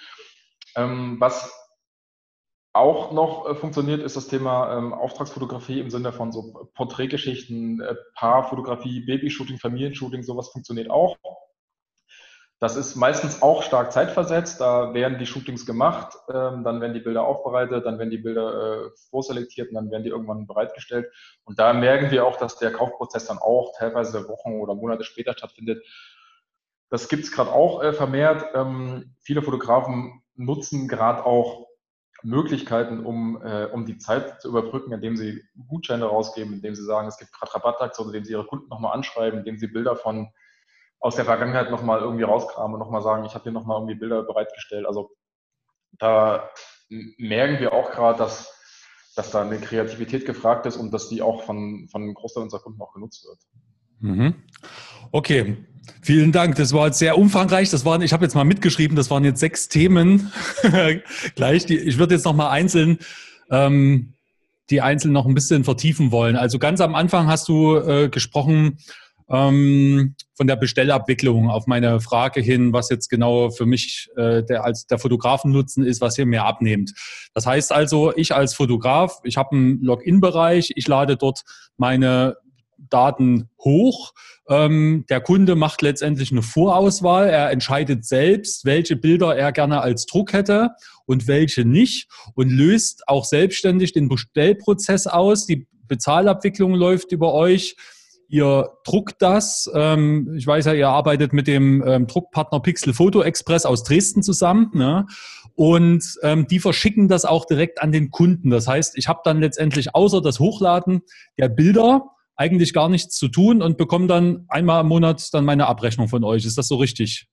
[0.79, 1.53] Ähm, was
[2.73, 7.97] auch noch äh, funktioniert, ist das Thema ähm, Auftragsfotografie im Sinne von so Porträtgeschichten, äh,
[8.14, 11.17] Paarfotografie, Babyshooting, Familienshooting, sowas funktioniert auch.
[12.61, 14.61] Das ist meistens auch stark zeitversetzt.
[14.61, 18.87] Da werden die Shootings gemacht, ähm, dann werden die Bilder aufbereitet, dann werden die Bilder
[18.87, 21.07] äh, vorselektiert und dann werden die irgendwann bereitgestellt.
[21.45, 25.33] Und da merken wir auch, dass der Kaufprozess dann auch teilweise Wochen oder Monate später
[25.33, 25.85] stattfindet.
[26.91, 28.45] das gibt es gerade auch äh, vermehrt.
[28.55, 31.66] Ähm, viele Fotografen nutzen gerade auch
[32.22, 37.09] Möglichkeiten, um, äh, um die Zeit zu überbrücken, indem sie Gutscheine rausgeben, indem sie sagen,
[37.09, 40.29] es gibt gerade Rabattaktionen, indem sie ihre Kunden nochmal anschreiben, indem sie Bilder von
[41.01, 44.24] aus der Vergangenheit nochmal irgendwie rauskramen und nochmal sagen, ich habe dir nochmal irgendwie Bilder
[44.24, 44.85] bereitgestellt.
[44.87, 45.11] Also
[45.98, 46.51] da
[46.88, 48.53] merken wir auch gerade, dass,
[49.14, 52.83] dass da eine Kreativität gefragt ist und dass die auch von, von Großteil unserer Kunden
[52.83, 53.38] auch genutzt wird.
[54.01, 54.42] Mhm.
[55.11, 55.57] Okay,
[56.03, 56.57] vielen Dank.
[56.57, 57.71] Das war jetzt sehr umfangreich.
[57.71, 60.33] Das waren, ich habe jetzt mal mitgeschrieben, das waren jetzt sechs Themen.
[61.35, 62.99] Gleich, die, ich würde jetzt noch mal einzeln
[63.51, 64.14] ähm,
[64.71, 66.37] die einzeln noch ein bisschen vertiefen wollen.
[66.37, 68.79] Also ganz am Anfang hast du äh, gesprochen
[69.31, 74.64] ähm, von der Bestellabwicklung auf meine Frage hin, was jetzt genau für mich äh, der,
[74.64, 76.92] als der Fotografennutzen ist, was ihr mir abnehmt.
[77.35, 81.42] Das heißt also, ich als Fotograf, ich habe einen Login-Bereich, ich lade dort
[81.77, 82.37] meine
[82.79, 84.12] Daten hoch.
[84.49, 87.29] Ähm, der Kunde macht letztendlich eine Vorauswahl.
[87.29, 90.71] Er entscheidet selbst, welche Bilder er gerne als Druck hätte
[91.07, 95.47] und welche nicht und löst auch selbstständig den Bestellprozess aus.
[95.47, 97.77] Die Bezahlabwicklung läuft über euch.
[98.31, 99.71] Ihr druckt das.
[99.75, 104.23] Ähm, ich weiß ja, ihr arbeitet mit dem ähm, Druckpartner Pixel Photo Express aus Dresden
[104.23, 104.71] zusammen.
[104.75, 105.07] Ne?
[105.55, 108.51] Und ähm, die verschicken das auch direkt an den Kunden.
[108.51, 111.01] Das heißt, ich habe dann letztendlich außer das Hochladen
[111.38, 112.05] der Bilder
[112.38, 116.24] eigentlich gar nichts zu tun und bekomme dann einmal im Monat dann meine Abrechnung von
[116.24, 116.46] euch.
[116.46, 117.29] Ist das so richtig?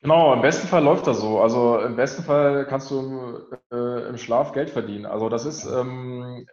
[0.00, 1.40] Genau, im besten Fall läuft das so.
[1.40, 3.38] Also im besten Fall kannst du
[3.70, 5.04] äh, im Schlaf Geld verdienen.
[5.04, 6.46] Also das ist, ähm,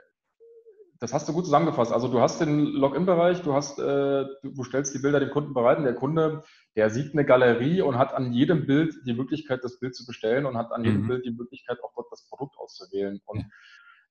[0.99, 1.93] das hast du gut zusammengefasst.
[1.93, 5.77] Also du hast den Login-Bereich, du hast, äh, du stellst die Bilder dem Kunden bereit
[5.77, 6.43] und der Kunde,
[6.75, 10.45] der sieht eine Galerie und hat an jedem Bild die Möglichkeit, das Bild zu bestellen
[10.45, 11.07] und hat an jedem mhm.
[11.07, 13.21] Bild die Möglichkeit, auch dort das Produkt auszuwählen.
[13.25, 13.45] Und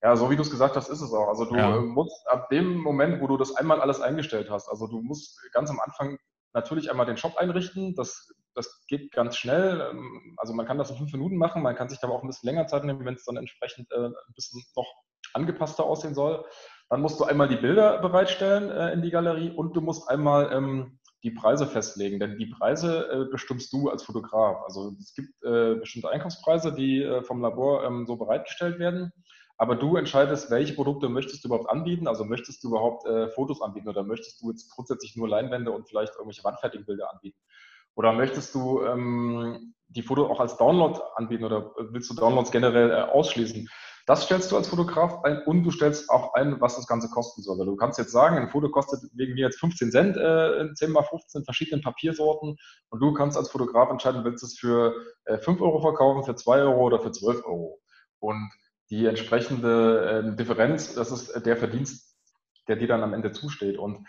[0.03, 1.29] ja, so wie du es gesagt hast, ist es auch.
[1.29, 1.81] Also du ja.
[1.81, 5.71] musst ab dem Moment, wo du das einmal alles eingestellt hast, also du musst ganz
[5.71, 6.19] am Anfang
[6.57, 7.95] natürlich einmal den Shop einrichten.
[7.95, 9.89] Das, das geht ganz schnell.
[9.91, 12.27] Ähm, also man kann das in fünf Minuten machen, man kann sich aber auch ein
[12.27, 14.93] bisschen länger Zeit nehmen, wenn es dann entsprechend äh, ein bisschen noch
[15.35, 16.45] angepasster aussehen soll.
[16.89, 20.53] Dann musst du einmal die Bilder bereitstellen äh, in die Galerie und du musst einmal
[20.53, 24.63] ähm, die Preise festlegen, denn die Preise äh, bestimmst du als Fotograf.
[24.65, 29.13] Also es gibt äh, bestimmte Einkaufspreise, die äh, vom Labor ähm, so bereitgestellt werden.
[29.59, 32.09] Aber du entscheidest, welche Produkte möchtest du überhaupt anbieten.
[32.09, 35.89] Also möchtest du überhaupt äh, Fotos anbieten oder möchtest du jetzt grundsätzlich nur Leinwände und
[35.89, 37.39] vielleicht irgendwelche wandfertigen Bilder anbieten?
[37.95, 42.91] Oder möchtest du ähm, die Foto auch als Download anbieten oder willst du Downloads generell
[42.91, 43.69] äh, ausschließen?
[44.05, 47.43] Das stellst du als Fotograf ein und du stellst auch ein, was das Ganze kosten
[47.43, 47.59] soll.
[47.59, 50.77] Weil du kannst jetzt sagen, ein Foto kostet wegen mir jetzt 15 Cent äh, in
[50.77, 52.57] 10 mal 15 verschiedenen Papiersorten
[52.91, 56.37] und du kannst als Fotograf entscheiden, willst du es für äh, 5 Euro verkaufen, für
[56.37, 57.81] 2 Euro oder für 12 Euro.
[58.21, 58.51] Und
[58.91, 62.17] die entsprechende äh, Differenz, das ist der Verdienst,
[62.69, 63.79] der dir dann am Ende zusteht.
[63.79, 64.07] Und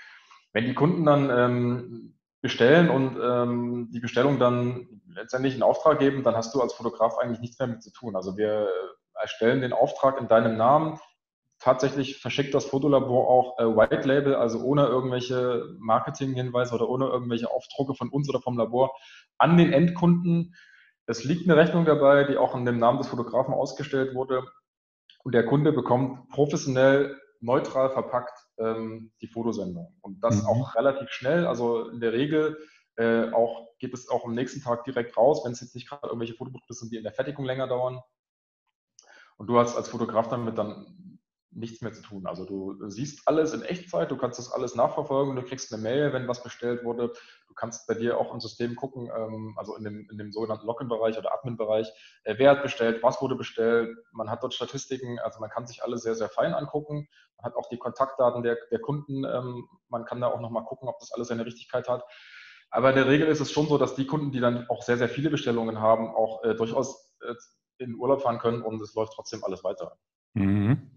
[0.53, 6.23] wenn die Kunden dann ähm, bestellen und ähm, die Bestellung dann letztendlich in Auftrag geben,
[6.23, 8.15] dann hast du als Fotograf eigentlich nichts mehr mit zu tun.
[8.15, 8.69] Also wir
[9.19, 10.99] erstellen den Auftrag in deinem Namen.
[11.59, 17.49] Tatsächlich verschickt das Fotolabor auch äh, White Label, also ohne irgendwelche Marketinghinweise oder ohne irgendwelche
[17.49, 18.95] Aufdrucke von uns oder vom Labor
[19.39, 20.55] an den Endkunden.
[21.07, 24.43] Es liegt eine Rechnung dabei, die auch in dem Namen des Fotografen ausgestellt wurde
[25.23, 29.95] und der Kunde bekommt professionell neutral verpackt ähm, die Fotosendung.
[30.01, 30.47] Und das mhm.
[30.47, 31.45] auch relativ schnell.
[31.45, 32.57] Also in der Regel
[32.95, 36.07] äh, auch, geht es auch am nächsten Tag direkt raus, wenn es jetzt nicht gerade
[36.07, 38.01] irgendwelche Fotoprodukte sind, die in der Fertigung länger dauern.
[39.37, 41.06] Und du hast als Fotograf damit dann
[41.57, 42.27] nichts mehr zu tun.
[42.27, 46.13] Also du siehst alles in Echtzeit, du kannst das alles nachverfolgen, du kriegst eine Mail,
[46.13, 47.13] wenn was bestellt wurde.
[47.47, 50.67] Du kannst bei dir auch im System gucken, ähm, also in dem, in dem sogenannten
[50.67, 51.91] Login-Bereich oder Admin-Bereich,
[52.23, 53.97] äh, wer hat bestellt, was wurde bestellt.
[54.11, 57.07] Man hat dort Statistiken, also man kann sich alles sehr, sehr fein angucken.
[57.37, 59.23] Man hat auch die Kontaktdaten der, der Kunden.
[59.25, 62.03] Ähm, man kann da auch nochmal gucken, ob das alles seine Richtigkeit hat.
[62.69, 64.97] Aber in der Regel ist es schon so, dass die Kunden, die dann auch sehr,
[64.97, 67.33] sehr viele Bestellungen haben, auch äh, durchaus äh,
[67.79, 69.97] in Urlaub fahren können und es läuft trotzdem alles weiter.
[70.33, 70.96] Mhm.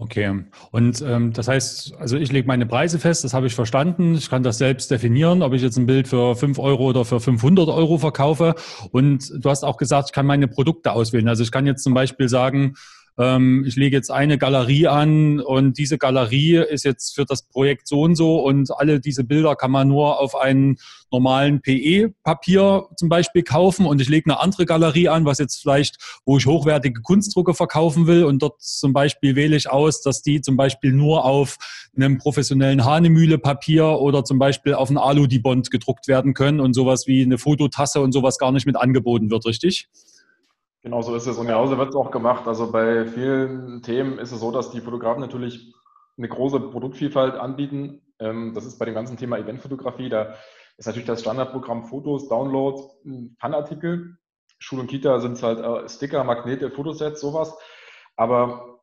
[0.00, 0.44] Okay.
[0.70, 4.14] Und ähm, das heißt, also ich lege meine Preise fest, das habe ich verstanden.
[4.14, 7.18] Ich kann das selbst definieren, ob ich jetzt ein Bild für 5 Euro oder für
[7.18, 8.54] 500 Euro verkaufe.
[8.92, 11.26] Und du hast auch gesagt, ich kann meine Produkte auswählen.
[11.26, 12.74] Also ich kann jetzt zum Beispiel sagen,
[13.18, 17.88] ähm, ich lege jetzt eine Galerie an und diese Galerie ist jetzt für das Projekt
[17.88, 20.76] so und so und alle diese Bilder kann man nur auf einen
[21.10, 25.96] normalen PE-Papier zum Beispiel kaufen und ich lege eine andere Galerie an, was jetzt vielleicht,
[26.24, 30.40] wo ich hochwertige Kunstdrucke verkaufen will und dort zum Beispiel wähle ich aus, dass die
[30.40, 31.56] zum Beispiel nur auf
[31.96, 37.22] einem professionellen Hanemühle-Papier oder zum Beispiel auf ein Alu-Dibond gedruckt werden können und sowas wie
[37.22, 39.88] eine Fototasse und sowas gar nicht mit angeboten wird, richtig?
[40.82, 41.38] Genau so ist es.
[41.38, 42.46] Und genauso wird es auch gemacht.
[42.46, 45.74] Also bei vielen Themen ist es so, dass die Fotografen natürlich
[46.16, 48.02] eine große Produktvielfalt anbieten.
[48.18, 50.08] Ähm, das ist bei dem ganzen Thema Eventfotografie.
[50.08, 50.34] Da
[50.76, 52.82] ist natürlich das Standardprogramm Fotos, Download,
[53.40, 54.18] Fanartikel.
[54.60, 57.56] Schul und Kita sind es halt äh, Sticker, Magnete, Fotosets, sowas.
[58.16, 58.80] Aber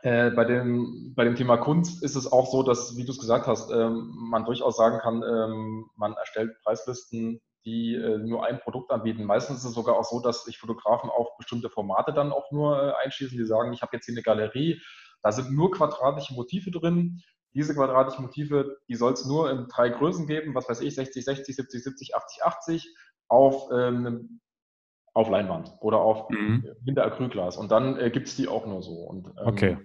[0.00, 3.18] äh, bei, dem, bei dem Thema Kunst ist es auch so, dass, wie du es
[3.18, 8.60] gesagt hast, ähm, man durchaus sagen kann, ähm, man erstellt Preislisten, die äh, nur ein
[8.60, 9.24] Produkt anbieten.
[9.24, 12.82] Meistens ist es sogar auch so, dass sich Fotografen auf bestimmte Formate dann auch nur
[12.82, 13.38] äh, einschließen.
[13.38, 14.80] Die sagen, ich habe jetzt hier eine Galerie,
[15.22, 17.22] da sind nur quadratische Motive drin.
[17.54, 21.24] Diese quadratischen Motive, die soll es nur in drei Größen geben, was weiß ich, 60,
[21.24, 22.94] 60, 70, 70, 80, 80
[23.28, 24.40] auf, ähm,
[25.14, 26.68] auf Leinwand oder auf mhm.
[26.84, 27.56] hinter Acrylglas.
[27.56, 28.92] Und dann äh, gibt es die auch nur so.
[28.92, 29.78] Und, ähm, okay.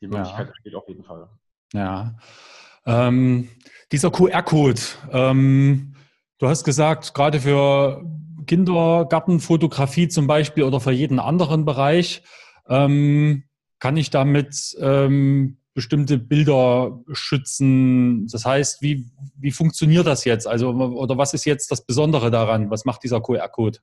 [0.00, 0.52] Die Möglichkeit ja.
[0.52, 1.28] besteht auf jeden Fall.
[1.72, 2.14] Ja.
[2.86, 3.48] Ähm,
[3.90, 5.93] dieser QR-Code, ähm,
[6.44, 8.04] du hast gesagt, gerade für
[8.46, 12.22] Kindergartenfotografie zum Beispiel oder für jeden anderen Bereich,
[12.68, 13.44] ähm,
[13.78, 18.26] kann ich damit ähm, bestimmte Bilder schützen?
[18.26, 20.46] Das heißt, wie, wie funktioniert das jetzt?
[20.46, 22.70] Also, oder was ist jetzt das Besondere daran?
[22.70, 23.78] Was macht dieser QR-Code?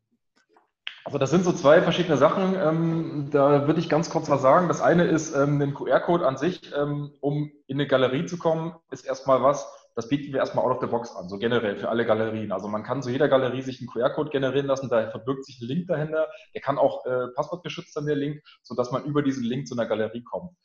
[1.04, 2.54] Also das sind so zwei verschiedene Sachen.
[2.56, 4.68] Ähm, da würde ich ganz kurz mal sagen.
[4.68, 8.76] Das eine ist ähm, den QR-Code an sich, ähm, um in eine Galerie zu kommen,
[8.92, 9.66] ist erstmal was,
[10.02, 12.52] das bieten wir erstmal out of the box an, so generell für alle Galerien.
[12.52, 15.68] Also man kann zu jeder Galerie sich einen QR-Code generieren lassen, da verbirgt sich ein
[15.68, 16.28] Link dahinter.
[16.56, 19.86] Der kann auch äh, passwortgeschützt sein, der Link, sodass man über diesen Link zu einer
[19.86, 20.58] Galerie kommt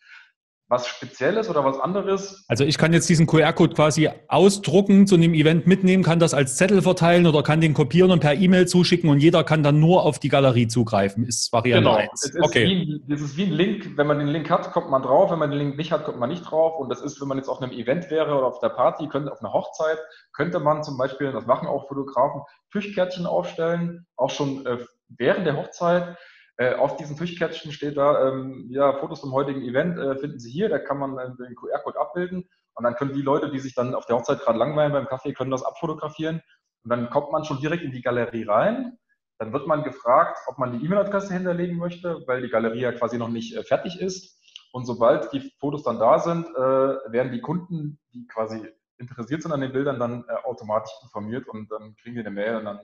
[0.69, 2.45] was Spezielles oder was anderes?
[2.49, 6.57] Also ich kann jetzt diesen QR-Code quasi ausdrucken, zu einem Event mitnehmen, kann das als
[6.57, 10.03] Zettel verteilen oder kann den kopieren und per E-Mail zuschicken und jeder kann dann nur
[10.03, 11.25] auf die Galerie zugreifen.
[11.25, 11.97] Ist Variante genau.
[11.97, 12.11] 1.
[12.13, 12.67] Es ist okay.
[12.67, 13.97] Wie, das ist wie ein Link.
[13.97, 15.31] Wenn man den Link hat, kommt man drauf.
[15.31, 16.81] Wenn man den Link nicht hat, kommt man nicht drauf.
[16.81, 19.33] Und das ist, wenn man jetzt auf einem Event wäre oder auf der Party, könnte,
[19.33, 19.99] auf einer Hochzeit,
[20.33, 25.57] könnte man zum Beispiel, das machen auch Fotografen, Fischkärtchen aufstellen, auch schon äh, während der
[25.57, 26.17] Hochzeit
[26.59, 30.51] äh, auf diesen Tischkärtchen steht da, ähm, ja, Fotos vom heutigen Event äh, finden Sie
[30.51, 33.75] hier, da kann man äh, den QR-Code abbilden und dann können die Leute, die sich
[33.75, 36.43] dann auf der Hochzeit gerade langweilen beim Kaffee, können das abfotografieren
[36.85, 38.97] und dann kommt man schon direkt in die Galerie rein.
[39.39, 43.19] Dann wird man gefragt, ob man die E-Mail-Adresse hinterlegen möchte, weil die Galerie ja quasi
[43.19, 44.41] noch nicht äh, fertig ist.
[44.73, 48.67] Und sobald die Fotos dann da sind, äh, werden die Kunden, die quasi
[48.99, 52.57] interessiert sind an den Bildern, dann äh, automatisch informiert und dann kriegen die eine Mail
[52.57, 52.79] und dann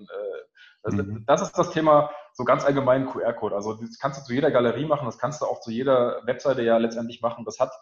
[0.83, 1.25] das, mhm.
[1.27, 3.55] das, ist das Thema so ganz allgemein QR-Code.
[3.55, 6.63] Also das kannst du zu jeder Galerie machen, das kannst du auch zu jeder Webseite
[6.63, 7.45] ja letztendlich machen.
[7.45, 7.73] Das hat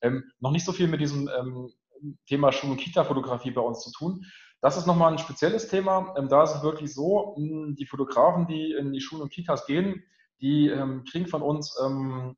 [0.00, 1.72] ähm, noch nicht so viel mit diesem ähm,
[2.26, 4.24] Thema Schul- und Kita-Fotografie bei uns zu tun.
[4.60, 6.14] Das ist nochmal ein spezielles Thema.
[6.16, 9.66] Ähm, da ist es wirklich so, mh, die Fotografen, die in die Schulen und Kitas
[9.66, 10.02] gehen,
[10.40, 12.36] die ähm, kriegen von uns ähm,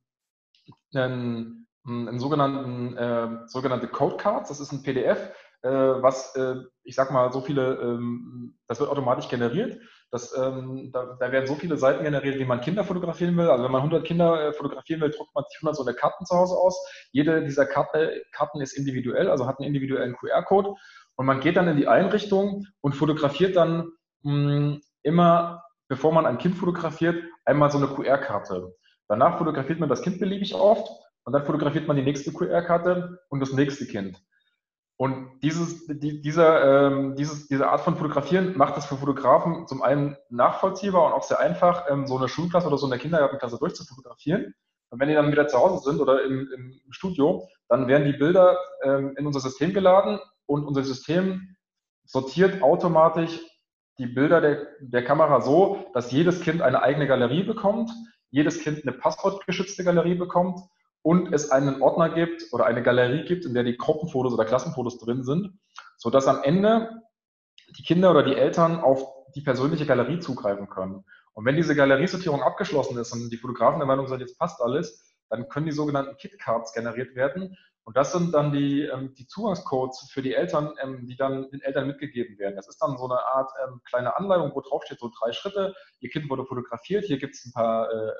[0.95, 4.49] einen, einen sogenannten äh, sogenannte Code Cards.
[4.49, 5.31] Das ist ein PDF,
[5.63, 9.81] äh, was äh, ich sag mal so viele, ähm, das wird automatisch generiert.
[10.13, 13.49] Das, ähm, da, da, werden so viele Seiten generiert, wie man Kinder fotografieren will.
[13.49, 16.27] Also wenn man 100 Kinder äh, fotografieren will, druckt man sich 100 so eine Karten
[16.27, 16.85] zu Hause aus.
[17.13, 20.75] Jede dieser Karte, Karten ist individuell, also hat einen individuellen QR-Code.
[21.15, 23.93] Und man geht dann in die Einrichtung und fotografiert dann
[24.23, 28.75] mh, hm, immer, bevor man ein Kind fotografiert, einmal so eine QR-Karte.
[29.07, 30.89] Danach fotografiert man das Kind beliebig oft
[31.25, 34.21] und dann fotografiert man die nächste QR-Karte und das nächste Kind.
[35.01, 39.81] Und dieses, die, dieser, ähm, dieses, diese Art von Fotografieren macht es für Fotografen zum
[39.81, 44.55] einen nachvollziehbar und auch sehr einfach, ähm, so eine Schulklasse oder so eine Kindergartenklasse durchzufotografieren.
[44.91, 48.19] Und wenn die dann wieder zu Hause sind oder im, im Studio, dann werden die
[48.19, 51.57] Bilder ähm, in unser System geladen und unser System
[52.05, 53.41] sortiert automatisch
[53.99, 57.91] die Bilder der, der Kamera so, dass jedes Kind eine eigene Galerie bekommt,
[58.31, 60.61] jedes Kind eine passwortgeschützte Galerie bekommt
[61.03, 64.99] und es einen Ordner gibt oder eine Galerie gibt, in der die Gruppenfotos oder Klassenfotos
[64.99, 65.59] drin sind,
[65.97, 66.91] so dass am Ende
[67.79, 71.05] die Kinder oder die Eltern auf die persönliche Galerie zugreifen können.
[71.33, 75.17] Und wenn diese Galeriesortierung abgeschlossen ist und die Fotografen der Meinung sind, jetzt passt alles,
[75.29, 77.57] dann können die sogenannten Kit-Cards generiert werden.
[77.85, 81.63] Und das sind dann die, ähm, die Zugangscodes für die Eltern, ähm, die dann den
[81.63, 82.57] Eltern mitgegeben werden.
[82.57, 85.75] Das ist dann so eine Art ähm, kleine Anleitung, wo drauf steht so drei Schritte.
[86.01, 87.05] Ihr Kind wurde fotografiert.
[87.05, 88.13] Hier gibt es ein paar, äh,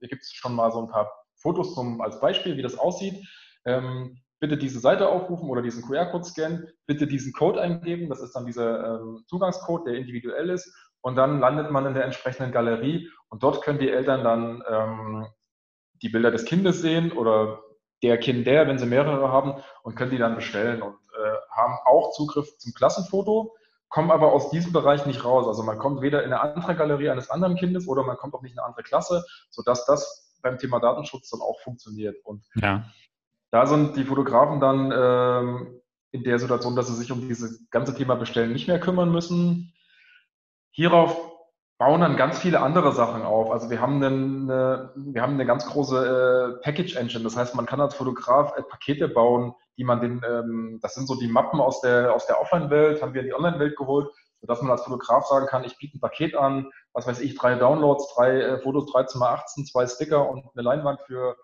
[0.00, 3.22] hier gibt es schon mal so ein paar Fotos zum, als Beispiel, wie das aussieht.
[3.66, 8.32] Ähm, bitte diese Seite aufrufen oder diesen QR-Code scannen, bitte diesen Code eingeben, das ist
[8.32, 13.08] dann dieser ähm, Zugangscode, der individuell ist und dann landet man in der entsprechenden Galerie
[13.28, 15.26] und dort können die Eltern dann ähm,
[16.02, 17.62] die Bilder des Kindes sehen oder
[18.02, 22.12] der Kinder, wenn sie mehrere haben und können die dann bestellen und äh, haben auch
[22.12, 23.54] Zugriff zum Klassenfoto,
[23.88, 25.46] kommen aber aus diesem Bereich nicht raus.
[25.46, 28.42] Also man kommt weder in eine andere Galerie eines anderen Kindes oder man kommt auch
[28.42, 32.24] nicht in eine andere Klasse, sodass das beim Thema Datenschutz dann auch funktioniert.
[32.24, 32.84] Und ja.
[33.50, 35.80] da sind die Fotografen dann ähm,
[36.12, 39.72] in der Situation, dass sie sich um dieses ganze Thema Bestellen nicht mehr kümmern müssen.
[40.70, 41.32] Hierauf
[41.78, 43.50] bauen dann ganz viele andere Sachen auf.
[43.50, 47.24] Also wir haben eine, wir haben eine ganz große äh, Package Engine.
[47.24, 51.08] Das heißt, man kann als Fotograf äh, Pakete bauen, die man den, ähm, das sind
[51.08, 54.08] so die Mappen aus der, aus der Offline-Welt, haben wir in die Online-Welt geholt,
[54.44, 57.54] sodass man als Fotograf sagen kann, ich biete ein Paket an, was weiß ich, drei
[57.54, 61.36] Downloads, drei äh, Fotos 13 x 18, zwei Sticker und eine Leinwand für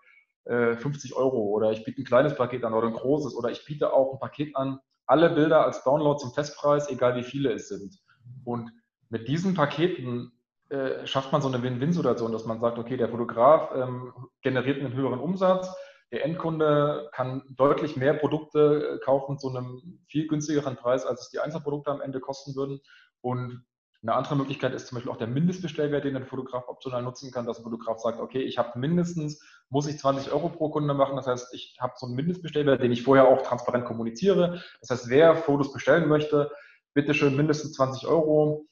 [0.45, 1.39] äh, 50 Euro.
[1.39, 3.35] Oder ich biete ein kleines Paket an oder ein großes.
[3.35, 7.23] Oder ich biete auch ein Paket an, alle Bilder als Download zum Festpreis, egal wie
[7.23, 7.97] viele es sind.
[8.45, 8.71] Und
[9.09, 10.31] mit diesen Paketen
[10.69, 14.93] äh, schafft man so eine Win-Win-Situation, dass man sagt, okay, der Fotograf ähm, generiert einen
[14.93, 15.75] höheren Umsatz,
[16.11, 21.29] der Endkunde kann deutlich mehr Produkte äh, kaufen zu einem viel günstigeren Preis, als es
[21.29, 22.81] die Einzelprodukte am Ende kosten würden.
[23.21, 23.63] Und
[24.03, 27.45] eine andere Möglichkeit ist zum Beispiel auch der Mindestbestellwert, den ein Fotograf optional nutzen kann,
[27.45, 31.15] dass ein Fotograf sagt, okay, ich habe mindestens, muss ich 20 Euro pro Kunde machen.
[31.15, 34.61] Das heißt, ich habe so einen Mindestbestellwert, den ich vorher auch transparent kommuniziere.
[34.81, 36.51] Das heißt, wer Fotos bestellen möchte,
[36.93, 38.65] bitteschön mindestens 20 Euro.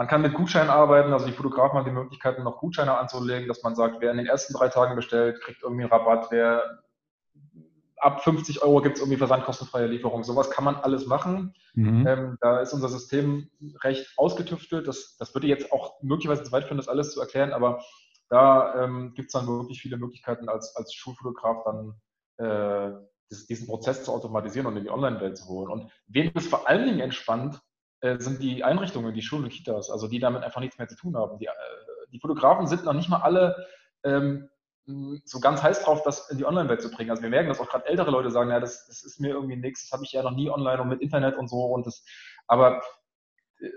[0.00, 3.62] Man kann mit Gutscheinen arbeiten, also die Fotografen haben die Möglichkeit, noch Gutscheine anzulegen, dass
[3.62, 6.80] man sagt, wer in den ersten drei Tagen bestellt, kriegt irgendwie einen Rabatt, wer
[7.98, 10.24] ab 50 Euro gibt es irgendwie versandkostenfreie Lieferung.
[10.24, 11.52] Sowas kann man alles machen.
[11.74, 12.06] Mhm.
[12.06, 13.50] Ähm, da ist unser System
[13.84, 14.88] recht ausgetüftelt.
[14.88, 17.84] Das, das würde jetzt auch möglicherweise zu weit führen, das alles zu erklären, aber
[18.30, 22.00] da ähm, gibt es dann wirklich viele Möglichkeiten als, als Schulfotograf dann
[22.38, 22.92] äh,
[23.50, 25.70] diesen Prozess zu automatisieren und in die Online-Welt zu holen.
[25.70, 27.60] Und wen das vor allen Dingen entspannt,
[28.18, 31.16] sind die Einrichtungen, die Schulen und Kitas, also die damit einfach nichts mehr zu tun
[31.16, 31.38] haben.
[31.38, 31.50] Die, äh,
[32.12, 33.66] die Fotografen sind noch nicht mal alle
[34.04, 34.48] ähm,
[35.24, 37.10] so ganz heiß drauf, das in die Online-Welt zu bringen.
[37.10, 39.56] Also wir merken, dass auch gerade ältere Leute sagen, ja, das, das ist mir irgendwie
[39.56, 41.64] nichts, das habe ich ja noch nie online und mit Internet und so.
[41.66, 42.04] Und das,
[42.46, 42.82] aber
[43.60, 43.68] äh,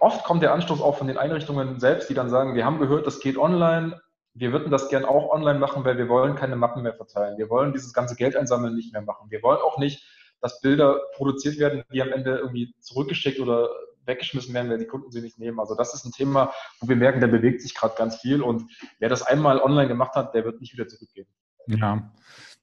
[0.00, 3.06] oft kommt der Anstoß auch von den Einrichtungen selbst, die dann sagen, wir haben gehört,
[3.06, 4.00] das geht online,
[4.34, 7.36] wir würden das gern auch online machen, weil wir wollen keine Mappen mehr verteilen.
[7.38, 9.30] Wir wollen dieses ganze Geld einsammeln nicht mehr machen.
[9.30, 10.06] Wir wollen auch nicht
[10.42, 13.70] dass Bilder produziert werden, die am Ende irgendwie zurückgeschickt oder
[14.04, 15.60] weggeschmissen werden, weil die Kunden sie nicht nehmen.
[15.60, 18.64] Also das ist ein Thema, wo wir merken, da bewegt sich gerade ganz viel und
[18.98, 21.26] wer das einmal online gemacht hat, der wird nicht wieder zurückgehen.
[21.68, 22.12] Ja.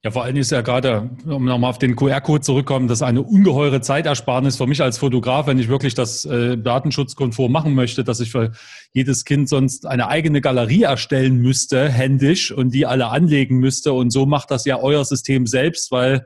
[0.01, 3.81] Ja, vor allem ist ja gerade, um nochmal auf den QR-Code zurückkommen, das eine ungeheure
[3.81, 8.31] Zeitersparnis für mich als Fotograf, wenn ich wirklich das äh, datenschutzkonform machen möchte, dass ich
[8.31, 8.53] für
[8.93, 13.91] jedes Kind sonst eine eigene Galerie erstellen müsste, händisch, und die alle anlegen müsste.
[13.91, 16.25] Und so macht das ja euer System selbst, weil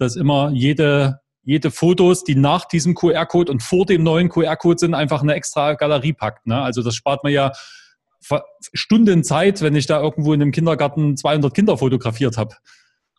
[0.00, 4.94] dass immer jede, jede Fotos, die nach diesem QR-Code und vor dem neuen QR-Code sind,
[4.94, 6.46] einfach eine extra Galerie packt.
[6.46, 6.60] Ne?
[6.60, 7.52] Also das spart mir ja
[8.74, 12.54] Stunden Zeit, wenn ich da irgendwo in einem Kindergarten 200 Kinder fotografiert habe.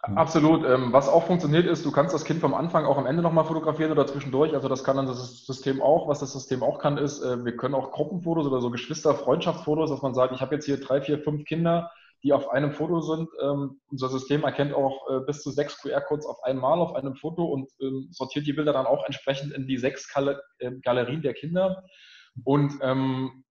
[0.02, 0.66] Absolut.
[0.66, 3.46] Ähm, was auch funktioniert ist, du kannst das Kind vom Anfang auch am Ende nochmal
[3.46, 4.54] fotografieren oder zwischendurch.
[4.56, 6.08] Also das kann dann das System auch.
[6.08, 10.02] Was das System auch kann, ist, äh, wir können auch Gruppenfotos oder so Geschwister-Freundschaftsfotos, dass
[10.02, 11.92] man sagt, ich habe jetzt hier drei, vier, fünf Kinder,
[12.24, 13.30] die auf einem Foto sind.
[13.42, 17.46] Ähm, unser System erkennt auch äh, bis zu sechs QR-Codes auf einmal auf einem Foto
[17.46, 21.34] und ähm, sortiert die Bilder dann auch entsprechend in die sechs Gal äh, Galerien der
[21.34, 21.84] Kinder.
[22.44, 23.44] Und ähm,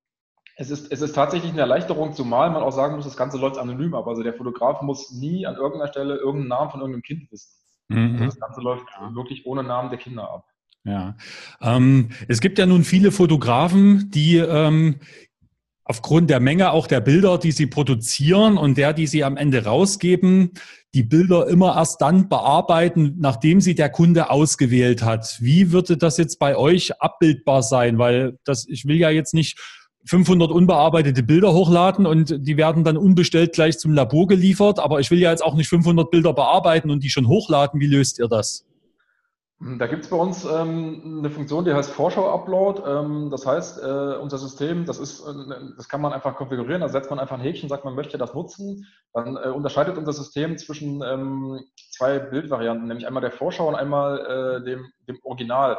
[0.56, 3.56] es ist, es ist tatsächlich eine Erleichterung, zumal man auch sagen muss, das Ganze läuft
[3.56, 4.06] anonym ab.
[4.06, 7.56] Also der Fotograf muss nie an irgendeiner Stelle irgendeinen Namen von irgendeinem Kind wissen.
[7.88, 8.12] Mhm.
[8.12, 10.44] Also das Ganze läuft wirklich ohne Namen der Kinder ab.
[10.84, 11.16] Ja,
[11.60, 15.00] ähm, es gibt ja nun viele Fotografen, die ähm,
[15.90, 19.64] aufgrund der Menge auch der Bilder, die sie produzieren und der, die sie am Ende
[19.64, 20.52] rausgeben,
[20.94, 25.38] die Bilder immer erst dann bearbeiten, nachdem sie der Kunde ausgewählt hat.
[25.40, 27.98] Wie würde das jetzt bei euch abbildbar sein?
[27.98, 29.58] Weil das, ich will ja jetzt nicht
[30.06, 35.10] 500 unbearbeitete Bilder hochladen und die werden dann unbestellt gleich zum Labor geliefert, aber ich
[35.10, 37.80] will ja jetzt auch nicht 500 Bilder bearbeiten und die schon hochladen.
[37.80, 38.64] Wie löst ihr das?
[39.62, 42.80] Da gibt es bei uns ähm, eine Funktion, die heißt Vorschau-Upload.
[42.86, 45.34] Ähm, das heißt, äh, unser System, das ist, äh,
[45.76, 46.80] das kann man einfach konfigurieren.
[46.80, 48.86] Da setzt man einfach ein Häkchen, sagt, man möchte das nutzen.
[49.12, 54.62] Dann äh, unterscheidet unser System zwischen ähm, zwei Bildvarianten, nämlich einmal der Vorschau und einmal
[54.62, 55.76] äh, dem, dem Original.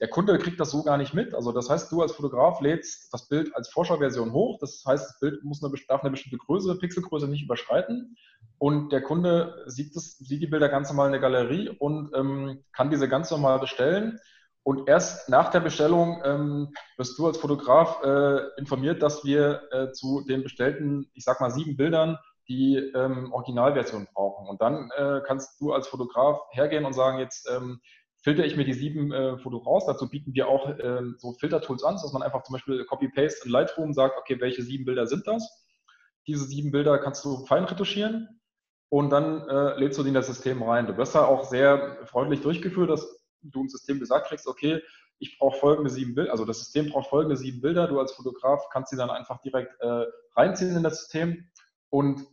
[0.00, 1.34] Der Kunde kriegt das so gar nicht mit.
[1.34, 4.58] Also das heißt, du als Fotograf lädst das Bild als Vorschauversion hoch.
[4.60, 8.16] Das heißt, das Bild muss eine, darf eine bestimmte Größe, Pixelgröße nicht überschreiten.
[8.58, 12.64] Und der Kunde sieht, das, sieht die Bilder ganz normal in der Galerie und ähm,
[12.72, 14.18] kann diese ganz normal bestellen.
[14.64, 19.92] Und erst nach der Bestellung ähm, wirst du als Fotograf äh, informiert, dass wir äh,
[19.92, 24.48] zu den bestellten, ich sag mal, sieben Bildern die ähm, Originalversion brauchen.
[24.48, 27.80] Und dann äh, kannst du als Fotograf hergehen und sagen, jetzt ähm,
[28.24, 29.84] filter ich mir die sieben äh, Fotos raus.
[29.86, 33.50] Dazu bieten wir auch äh, so Filtertools an, dass man einfach zum Beispiel Copy-Paste in
[33.50, 35.66] Lightroom sagt, okay, welche sieben Bilder sind das?
[36.26, 38.40] Diese sieben Bilder kannst du fein retuschieren
[38.88, 40.86] und dann äh, lädst du die in das System rein.
[40.86, 43.06] Du wirst da auch sehr freundlich durchgeführt, dass
[43.42, 44.80] du im System gesagt kriegst, okay,
[45.18, 47.88] ich brauche folgende sieben Bilder, also das System braucht folgende sieben Bilder.
[47.88, 51.50] Du als Fotograf kannst sie dann einfach direkt äh, reinziehen in das System
[51.90, 52.26] und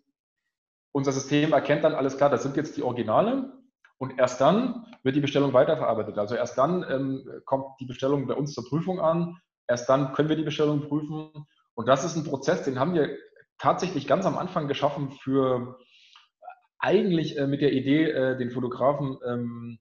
[0.94, 3.61] unser System erkennt dann alles klar, das sind jetzt die Originale
[4.02, 6.18] und erst dann wird die Bestellung weiterverarbeitet.
[6.18, 9.38] Also erst dann ähm, kommt die Bestellung bei uns zur Prüfung an
[9.72, 11.48] Erst dann können wir die Bestellung prüfen.
[11.76, 13.16] Und das ist ein Prozess, den haben wir
[13.58, 15.80] tatsächlich ganz am Anfang geschaffen für
[16.78, 19.80] eigentlich äh, mit der Idee, äh, den Fotografen ähm,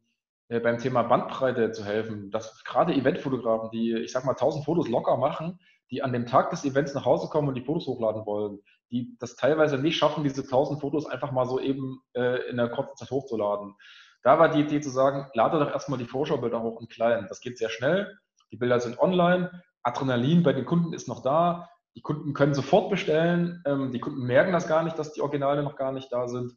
[0.49, 2.31] äh, beim Thema Bandbreite zu helfen.
[2.31, 5.59] Dass gerade Eventfotografen, die, ich sag mal, 1000 Fotos locker machen,
[5.91, 8.61] die an dem Tag des Events nach Hause kommen und die Fotos hochladen wollen,
[8.93, 12.69] die das teilweise nicht schaffen, diese 1000 Fotos einfach mal so eben äh, in der
[12.69, 13.75] kurzen Zeit hochzuladen.
[14.23, 17.27] Da war die Idee zu sagen, lade doch erstmal die Vorschaubilder hoch in klein.
[17.29, 18.19] Das geht sehr schnell.
[18.51, 19.63] Die Bilder sind online.
[19.83, 21.71] Adrenalin bei den Kunden ist noch da.
[21.97, 23.63] Die Kunden können sofort bestellen.
[23.67, 26.57] Ähm, die Kunden merken das gar nicht, dass die Originale noch gar nicht da sind.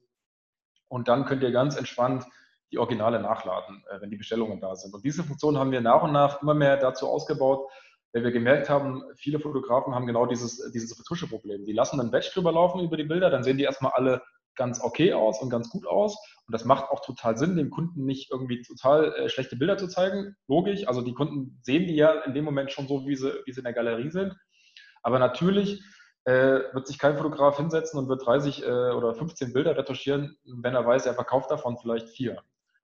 [0.89, 2.25] Und dann könnt ihr ganz entspannt
[2.71, 4.93] die Originale nachladen, äh, wenn die Bestellungen da sind.
[4.93, 7.69] Und diese Funktion haben wir nach und nach immer mehr dazu ausgebaut,
[8.11, 11.65] weil wir gemerkt haben, viele Fotografen haben genau dieses, dieses Retuscheproblem.
[11.65, 14.21] Die lassen dann Batch drüber laufen über die Bilder, dann sehen die erstmal alle
[14.55, 16.17] ganz okay aus und ganz gut aus.
[16.47, 19.87] Und das macht auch total Sinn, dem Kunden nicht irgendwie total äh, schlechte Bilder zu
[19.87, 20.35] zeigen.
[20.47, 20.87] Logisch.
[20.87, 23.59] Also die Kunden sehen die ja in dem Moment schon so, wie sie, wie sie
[23.59, 24.35] in der Galerie sind.
[25.01, 25.83] Aber natürlich
[26.25, 30.75] äh, wird sich kein Fotograf hinsetzen und wird 30 äh, oder 15 Bilder retuschieren, wenn
[30.75, 32.41] er weiß, er verkauft davon vielleicht vier.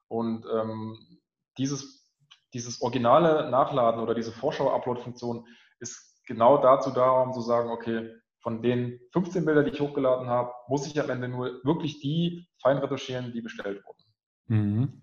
[0.08, 1.20] Und ähm,
[1.58, 2.12] dieses,
[2.54, 5.48] dieses originale Nachladen oder diese Vorschau-Upload-Funktion
[5.80, 10.28] ist genau dazu da, um zu sagen, okay, von den 15 Bildern, die ich hochgeladen
[10.28, 14.04] habe, muss ich am Ende nur wirklich die fein retuschieren, die bestellt wurden.
[14.48, 15.02] Mhm.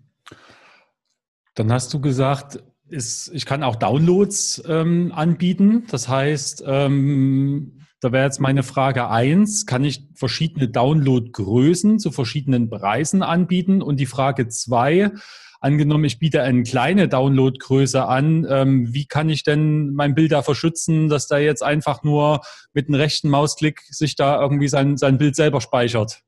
[1.55, 5.85] Dann hast du gesagt, ist, ich kann auch Downloads ähm, anbieten.
[5.89, 12.69] Das heißt, ähm, da wäre jetzt meine Frage eins: Kann ich verschiedene Downloadgrößen zu verschiedenen
[12.69, 13.81] Preisen anbieten?
[13.81, 15.11] Und die Frage zwei:
[15.59, 20.41] Angenommen, ich biete eine kleine Downloadgröße an, ähm, wie kann ich denn mein Bild da
[20.41, 22.41] verschützen, dass da jetzt einfach nur
[22.73, 26.21] mit einem rechten Mausklick sich da irgendwie sein, sein Bild selber speichert?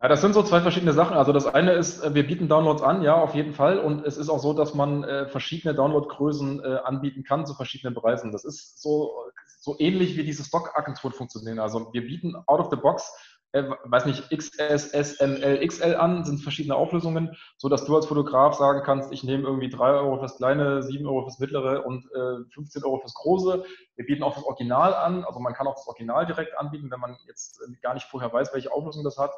[0.00, 1.16] Ja, das sind so zwei verschiedene Sachen.
[1.16, 3.78] Also das eine ist, äh, wir bieten Downloads an, ja, auf jeden Fall.
[3.80, 7.94] Und es ist auch so, dass man äh, verschiedene Downloadgrößen äh, anbieten kann zu verschiedenen
[7.94, 8.30] Preisen.
[8.30, 9.12] Das ist so,
[9.60, 11.58] so ähnlich wie diese Stock-Agenturen funktionieren.
[11.58, 13.12] Also wir bieten out of the box
[13.52, 18.54] äh, weiß nicht, XS, SML, XL an, sind verschiedene Auflösungen, so dass du als Fotograf
[18.54, 22.44] sagen kannst, ich nehme irgendwie 3 Euro fürs kleine, 7 Euro fürs mittlere und äh,
[22.52, 23.64] 15 Euro fürs große.
[23.96, 27.00] Wir bieten auch das Original an, also man kann auch das Original direkt anbieten, wenn
[27.00, 29.32] man jetzt äh, gar nicht vorher weiß, welche Auflösung das hat.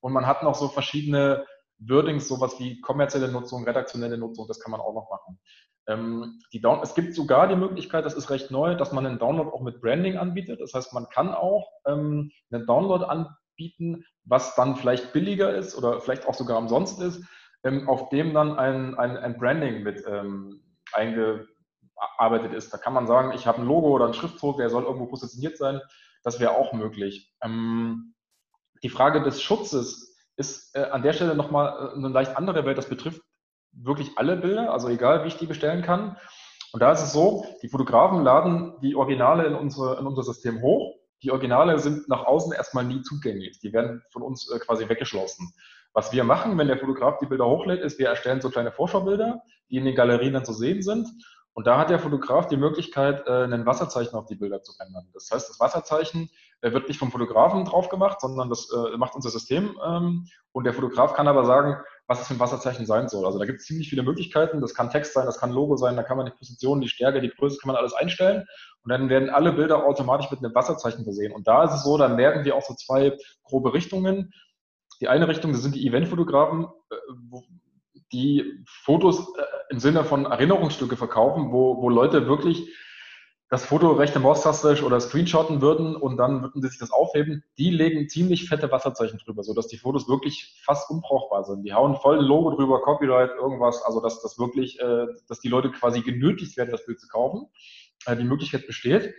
[0.00, 1.46] Und man hat noch so verschiedene
[1.78, 5.38] Wordings, sowas wie kommerzielle Nutzung, redaktionelle Nutzung, das kann man auch noch machen.
[5.86, 6.40] Ähm,
[6.82, 9.80] es gibt sogar die Möglichkeit, das ist recht neu, dass man einen Download auch mit
[9.80, 10.60] Branding anbietet.
[10.60, 15.76] Das heißt, man kann auch ähm, einen Download anbieten, bieten, was dann vielleicht billiger ist
[15.76, 17.24] oder vielleicht auch sogar umsonst ist,
[17.64, 22.72] ähm, auf dem dann ein, ein, ein Branding mit ähm, eingearbeitet ist.
[22.72, 25.56] Da kann man sagen, ich habe ein Logo oder einen Schriftzug, der soll irgendwo positioniert
[25.56, 25.80] sein.
[26.22, 27.34] Das wäre auch möglich.
[27.42, 28.14] Ähm,
[28.82, 32.78] die Frage des Schutzes ist äh, an der Stelle nochmal äh, eine leicht andere Welt.
[32.78, 33.22] Das betrifft
[33.72, 36.16] wirklich alle Bilder, also egal, wie ich die bestellen kann.
[36.72, 40.60] Und da ist es so, die Fotografen laden die Originale in, unsere, in unser System
[40.60, 43.58] hoch die Originale sind nach außen erstmal nie zugänglich.
[43.60, 45.54] Die werden von uns äh, quasi weggeschlossen.
[45.92, 49.42] Was wir machen, wenn der Fotograf die Bilder hochlädt, ist, wir erstellen so kleine Vorschaubilder,
[49.70, 51.08] die in den Galerien dann zu sehen sind.
[51.54, 55.08] Und da hat der Fotograf die Möglichkeit, äh, ein Wasserzeichen auf die Bilder zu ändern.
[55.14, 56.28] Das heißt, das Wasserzeichen
[56.62, 59.78] äh, wird nicht vom Fotografen drauf gemacht, sondern das äh, macht unser System.
[59.86, 61.76] Ähm, und der Fotograf kann aber sagen,
[62.08, 63.24] was es für ein Wasserzeichen sein soll.
[63.24, 64.60] Also da gibt es ziemlich viele Möglichkeiten.
[64.60, 67.20] Das kann Text sein, das kann Logo sein, da kann man die Position, die Stärke,
[67.20, 68.46] die Größe, kann man alles einstellen.
[68.82, 71.32] Und dann werden alle Bilder automatisch mit einem Wasserzeichen versehen.
[71.32, 74.32] Und da ist es so, dann merken wir auch so zwei grobe Richtungen.
[75.00, 76.66] Die eine Richtung, das sind die Eventfotografen,
[78.14, 79.32] die Fotos
[79.70, 82.72] im Sinne von Erinnerungsstücke verkaufen, wo, wo Leute wirklich
[83.50, 87.70] das Foto rechte Maustaste oder screenshotten würden und dann würden sie sich das aufheben, die
[87.70, 91.62] legen ziemlich fette Wasserzeichen drüber, sodass die Fotos wirklich fast unbrauchbar sind.
[91.62, 95.48] Die hauen voll ein Logo drüber, Copyright, irgendwas, also dass das wirklich, äh, dass die
[95.48, 97.48] Leute quasi genötigt werden, das Bild zu kaufen.
[98.06, 99.14] Äh, die Möglichkeit besteht.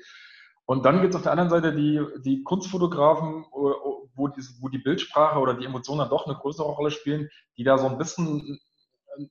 [0.65, 4.79] Und dann gibt es auf der anderen Seite die, die Kunstfotografen, wo die, wo die
[4.79, 8.59] Bildsprache oder die Emotionen dann doch eine größere Rolle spielen, die da so ein bisschen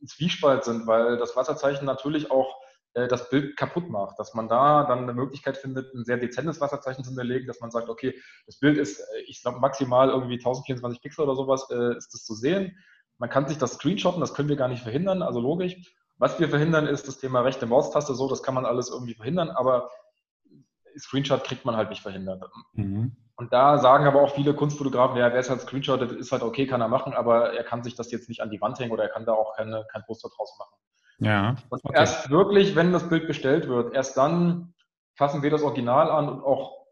[0.07, 2.57] Zwiespalt sind, weil das Wasserzeichen natürlich auch
[2.95, 6.61] äh, das Bild kaputt macht, dass man da dann eine Möglichkeit findet, ein sehr dezentes
[6.61, 8.15] Wasserzeichen zu hinterlegen, dass man sagt, okay,
[8.47, 12.25] das Bild ist, äh, ich glaube, maximal irgendwie 1024 Pixel oder sowas äh, ist das
[12.25, 12.79] zu sehen.
[13.19, 15.77] Man kann sich das screenshotten, das können wir gar nicht verhindern, also logisch.
[16.17, 19.51] Was wir verhindern, ist das Thema rechte Maustaste, so, das kann man alles irgendwie verhindern,
[19.51, 19.91] aber
[20.97, 22.45] Screenshot kriegt man halt nicht verhindert.
[22.73, 23.17] Mhm.
[23.37, 26.67] Und da sagen aber auch viele Kunstfotografen, ja, wer es halt screenshottet, ist halt okay,
[26.67, 29.03] kann er machen, aber er kann sich das jetzt nicht an die Wand hängen oder
[29.03, 30.75] er kann da auch keine, kein Poster draus machen.
[31.19, 31.57] Ja.
[31.69, 31.97] Und okay.
[31.97, 34.75] erst wirklich, wenn das Bild bestellt wird, erst dann
[35.17, 36.87] fassen wir das Original an und auch,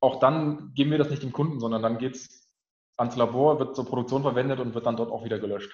[0.00, 2.52] auch dann geben wir das nicht dem Kunden, sondern dann geht es
[2.96, 5.72] ans Labor, wird zur Produktion verwendet und wird dann dort auch wieder gelöscht.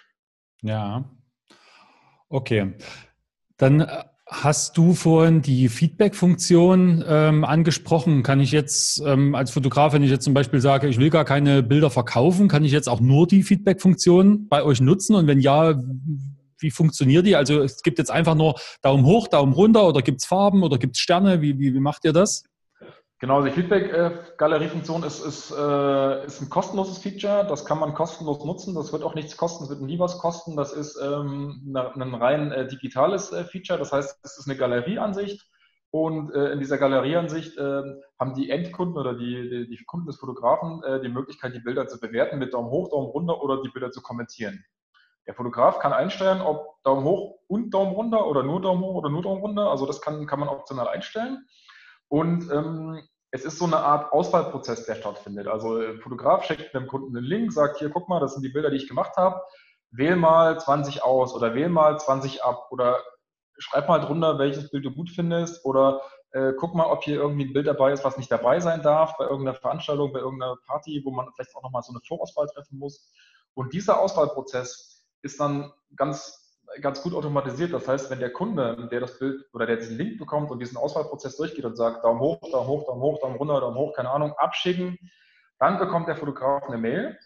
[0.62, 1.04] Ja.
[2.28, 2.76] Okay.
[3.56, 8.22] Dann äh, Hast du vorhin die Feedback-Funktion ähm, angesprochen?
[8.22, 11.24] Kann ich jetzt ähm, als Fotograf, wenn ich jetzt zum Beispiel sage, ich will gar
[11.24, 15.14] keine Bilder verkaufen, kann ich jetzt auch nur die Feedback-Funktion bei euch nutzen?
[15.14, 15.80] Und wenn ja,
[16.58, 17.36] wie funktioniert die?
[17.36, 20.76] Also es gibt jetzt einfach nur Daumen hoch, Daumen runter oder gibt es Farben oder
[20.76, 21.40] gibt es Sterne?
[21.40, 22.44] Wie, wie, wie macht ihr das?
[23.20, 27.44] Genau, die Feedback-Galerie-Funktion ist, ist, äh, ist ein kostenloses Feature.
[27.48, 28.76] Das kann man kostenlos nutzen.
[28.76, 30.56] Das wird auch nichts kosten, das wird nie was kosten.
[30.56, 33.78] Das ist ähm, ein rein äh, digitales äh, Feature.
[33.78, 35.44] Das heißt, es ist eine Galerieansicht.
[35.90, 37.82] Und äh, in dieser Galerieansicht äh,
[38.20, 41.88] haben die Endkunden oder die, die, die Kunden des Fotografen äh, die Möglichkeit, die Bilder
[41.88, 44.64] zu bewerten mit Daumen hoch, Daumen runter oder die Bilder zu kommentieren.
[45.26, 49.08] Der Fotograf kann einstellen, ob Daumen hoch und Daumen runter oder nur Daumen hoch oder
[49.08, 49.70] nur Daumen runter.
[49.70, 51.46] Also das kann, kann man optional einstellen.
[52.08, 55.48] Und ähm, es ist so eine Art Auswahlprozess, der stattfindet.
[55.48, 58.48] Also der Fotograf schickt dem Kunden einen Link, sagt, hier, guck mal, das sind die
[58.48, 59.42] Bilder, die ich gemacht habe.
[59.90, 62.98] Wähl mal 20 aus oder wähl mal 20 ab oder
[63.58, 66.00] schreib mal drunter, welches Bild du gut findest oder
[66.32, 69.16] äh, guck mal, ob hier irgendwie ein Bild dabei ist, was nicht dabei sein darf
[69.16, 72.78] bei irgendeiner Veranstaltung, bei irgendeiner Party, wo man vielleicht auch nochmal so eine Vorauswahl treffen
[72.78, 73.10] muss.
[73.54, 76.37] Und dieser Auswahlprozess ist dann ganz
[76.80, 77.72] ganz gut automatisiert.
[77.72, 80.76] Das heißt, wenn der Kunde, der das Bild oder der diesen Link bekommt und diesen
[80.76, 84.10] Auswahlprozess durchgeht und sagt, Daumen hoch, Daumen hoch, Daumen hoch, Daumen runter, Daumen hoch, keine
[84.10, 84.98] Ahnung, abschicken,
[85.58, 87.18] dann bekommt der Fotograf eine Mail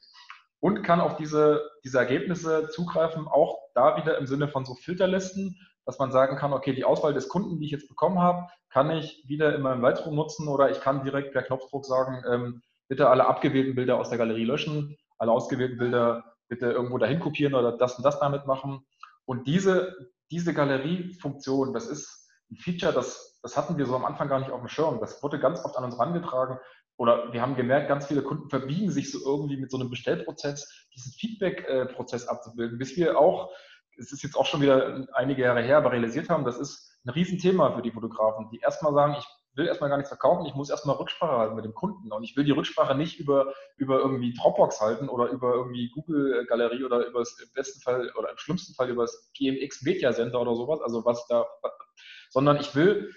[0.61, 5.59] und kann auf diese, diese Ergebnisse zugreifen, auch da wieder im Sinne von so Filterlisten,
[5.85, 8.91] dass man sagen kann, okay, die Auswahl des Kunden, die ich jetzt bekommen habe, kann
[8.91, 13.09] ich wieder in meinem Lightroom nutzen oder ich kann direkt per Knopfdruck sagen, ähm, bitte
[13.09, 17.77] alle abgewählten Bilder aus der Galerie löschen, alle ausgewählten Bilder bitte irgendwo dahin kopieren oder
[17.77, 18.85] das und das damit machen.
[19.25, 19.95] Und diese,
[20.31, 24.51] diese Galeriefunktion, das ist ein Feature, das, das hatten wir so am Anfang gar nicht
[24.51, 25.01] auf dem Schirm.
[25.01, 26.59] Das wurde ganz oft an uns herangetragen.
[26.97, 30.87] Oder wir haben gemerkt, ganz viele Kunden verbiegen sich so irgendwie mit so einem Bestellprozess,
[30.95, 33.51] diesen Feedback-Prozess abzubilden, bis wir auch,
[33.97, 37.11] es ist jetzt auch schon wieder einige Jahre her, aber realisiert haben, das ist ein
[37.11, 39.27] Riesenthema für die Fotografen, die erstmal sagen, ich
[39.57, 42.11] will erstmal gar nichts verkaufen, ich muss erstmal Rücksprache halten mit dem Kunden.
[42.13, 46.85] Und ich will die Rücksprache nicht über, über irgendwie Dropbox halten oder über irgendwie Google-Galerie
[46.85, 50.55] oder über im besten Fall oder im schlimmsten Fall über das GMX Media Center oder
[50.55, 51.47] sowas, also was da,
[52.31, 53.13] sondern ich will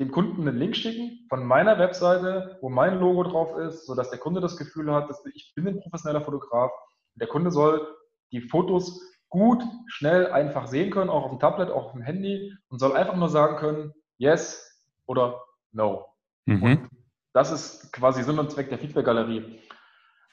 [0.00, 4.18] dem Kunden einen Link schicken von meiner Webseite, wo mein Logo drauf ist, sodass der
[4.18, 6.72] Kunde das Gefühl hat, dass ich bin ein professioneller Fotograf.
[7.14, 7.86] Der Kunde soll
[8.32, 12.52] die Fotos gut, schnell, einfach sehen können, auch auf dem Tablet, auch auf dem Handy
[12.68, 14.64] und soll einfach nur sagen können, yes
[15.06, 15.42] oder
[15.74, 16.06] No.
[16.46, 16.88] Mhm.
[17.32, 19.60] das ist quasi Sinn und Zweck der Feedback-Galerie.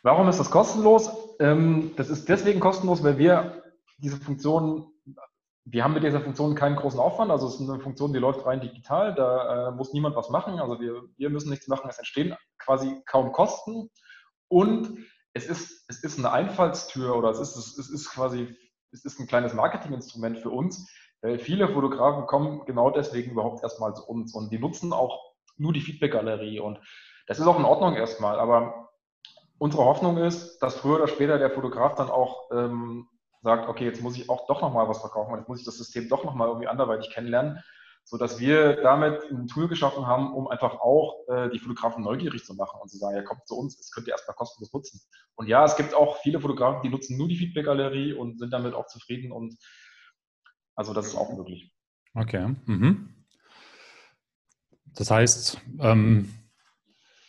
[0.04, 1.10] Warum ist das kostenlos?
[1.40, 3.64] Ähm, das ist deswegen kostenlos, weil wir
[3.98, 4.92] diese Funktion,
[5.66, 7.32] wir haben mit dieser Funktion keinen großen Aufwand.
[7.32, 9.16] Also es ist eine Funktion, die läuft rein digital.
[9.16, 10.60] Da äh, muss niemand was machen.
[10.60, 11.90] Also wir, wir müssen nichts machen.
[11.90, 13.90] Es entstehen quasi kaum Kosten.
[14.48, 18.56] Und es ist, es ist eine Einfallstür oder es ist, es ist quasi,
[18.92, 20.90] es ist ein kleines Marketinginstrument für uns.
[21.38, 25.82] Viele Fotografen kommen genau deswegen überhaupt erstmal zu uns und die nutzen auch nur die
[25.82, 26.60] Feedback-Galerie.
[26.60, 26.80] Und
[27.28, 28.90] das ist auch in Ordnung erstmal, aber
[29.58, 33.08] unsere Hoffnung ist, dass früher oder später der Fotograf dann auch ähm,
[33.42, 36.10] sagt, okay, jetzt muss ich auch doch nochmal was verkaufen, jetzt muss ich das System
[36.10, 37.60] doch nochmal irgendwie anderweitig kennenlernen,
[38.04, 42.56] sodass wir damit ein Tool geschaffen haben, um einfach auch äh, die Fotografen neugierig zu
[42.56, 45.02] machen und zu sagen, ja, kommt zu uns, es könnt ihr erstmal kostenlos nutzen.
[45.36, 48.74] Und ja, es gibt auch viele Fotografen, die nutzen nur die Feedback-Galerie und sind damit
[48.74, 49.58] auch zufrieden und
[50.76, 51.72] also das ist auch möglich.
[52.16, 52.56] Okay.
[52.66, 53.21] Mhm.
[54.96, 56.30] Das heißt, ähm,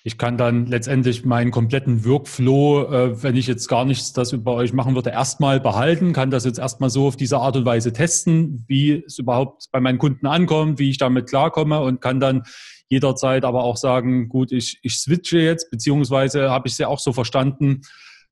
[0.04, 4.54] ich kann dann letztendlich meinen kompletten Workflow, äh, wenn ich jetzt gar nichts das über
[4.54, 7.92] euch machen würde, erstmal behalten, kann das jetzt erstmal so auf diese Art und Weise
[7.92, 12.42] testen, wie es überhaupt bei meinen Kunden ankommt, wie ich damit klarkomme und kann dann
[12.88, 16.98] jederzeit aber auch sagen, gut, ich, ich switche jetzt, beziehungsweise habe ich es ja auch
[16.98, 17.82] so verstanden,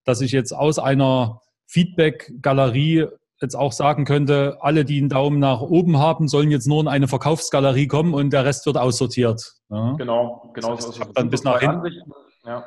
[0.04, 3.06] dass ich jetzt aus einer Feedback-Galerie
[3.42, 6.88] jetzt auch sagen könnte, alle, die einen Daumen nach oben haben, sollen jetzt nur in
[6.88, 9.54] eine Verkaufsgalerie kommen und der Rest wird aussortiert.
[9.70, 9.94] Ja?
[9.98, 11.04] Genau, genau das heißt, so.
[11.14, 12.02] Dann bis nach hinten.
[12.44, 12.64] Ja.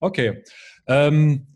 [0.00, 0.44] Okay.
[0.86, 1.53] Ähm,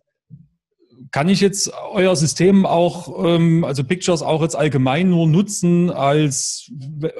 [1.11, 6.71] kann ich jetzt euer System auch, ähm, also Pictures auch jetzt allgemein nur nutzen als,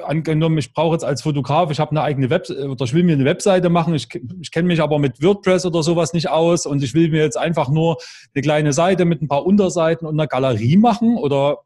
[0.05, 3.13] angenommen, ich brauche jetzt als Fotograf, ich habe eine eigene Web oder ich will mir
[3.13, 4.07] eine Webseite machen, ich,
[4.41, 7.37] ich kenne mich aber mit WordPress oder sowas nicht aus und ich will mir jetzt
[7.37, 7.97] einfach nur
[8.33, 11.59] eine kleine Seite mit ein paar Unterseiten und einer Galerie machen oder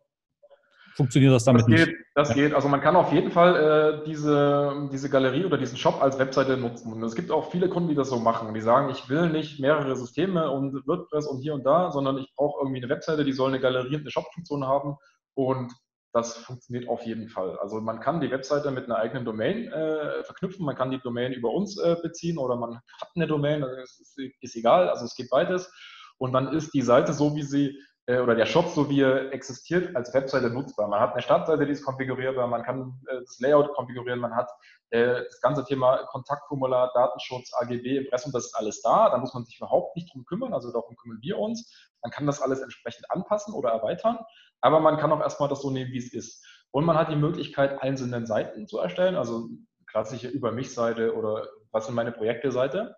[0.95, 1.99] funktioniert das damit das geht, nicht.
[2.15, 2.53] Das geht.
[2.53, 6.57] Also man kann auf jeden Fall äh, diese, diese Galerie oder diesen Shop als Webseite
[6.57, 6.93] nutzen.
[6.93, 8.53] Und es gibt auch viele Kunden, die das so machen.
[8.53, 12.31] Die sagen, ich will nicht mehrere Systeme und WordPress und hier und da, sondern ich
[12.35, 14.95] brauche irgendwie eine Webseite, die soll eine Galerie und eine Shop-Funktion haben.
[15.35, 15.73] Und
[16.13, 17.57] das funktioniert auf jeden Fall.
[17.57, 21.33] Also man kann die Webseite mit einer eigenen Domain äh, verknüpfen, man kann die Domain
[21.33, 25.15] über uns äh, beziehen oder man hat eine Domain, das ist, ist egal, also es
[25.15, 25.71] geht beides.
[26.19, 27.75] Und dann ist die Seite so, wie sie
[28.05, 30.87] äh, oder der Shop, so wie er existiert, als Webseite nutzbar.
[30.87, 34.49] Man hat eine Startseite, die ist konfigurierbar, man kann äh, das Layout konfigurieren, man hat
[34.89, 39.09] äh, das ganze Thema Kontaktformular, Datenschutz, AGB, Impressum, das ist alles da.
[39.09, 41.91] Da muss man sich überhaupt nicht drum kümmern, also darum kümmern wir uns.
[42.01, 44.19] Man kann das alles entsprechend anpassen oder erweitern,
[44.61, 46.45] aber man kann auch erstmal das so nehmen, wie es ist.
[46.71, 49.47] Und man hat die Möglichkeit, einzelne Seiten zu erstellen, also
[49.87, 52.95] klassische Über mich-Seite oder was sind meine Projekte-Seite.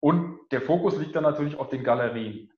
[0.00, 2.52] Und der Fokus liegt dann natürlich auf den Galerien.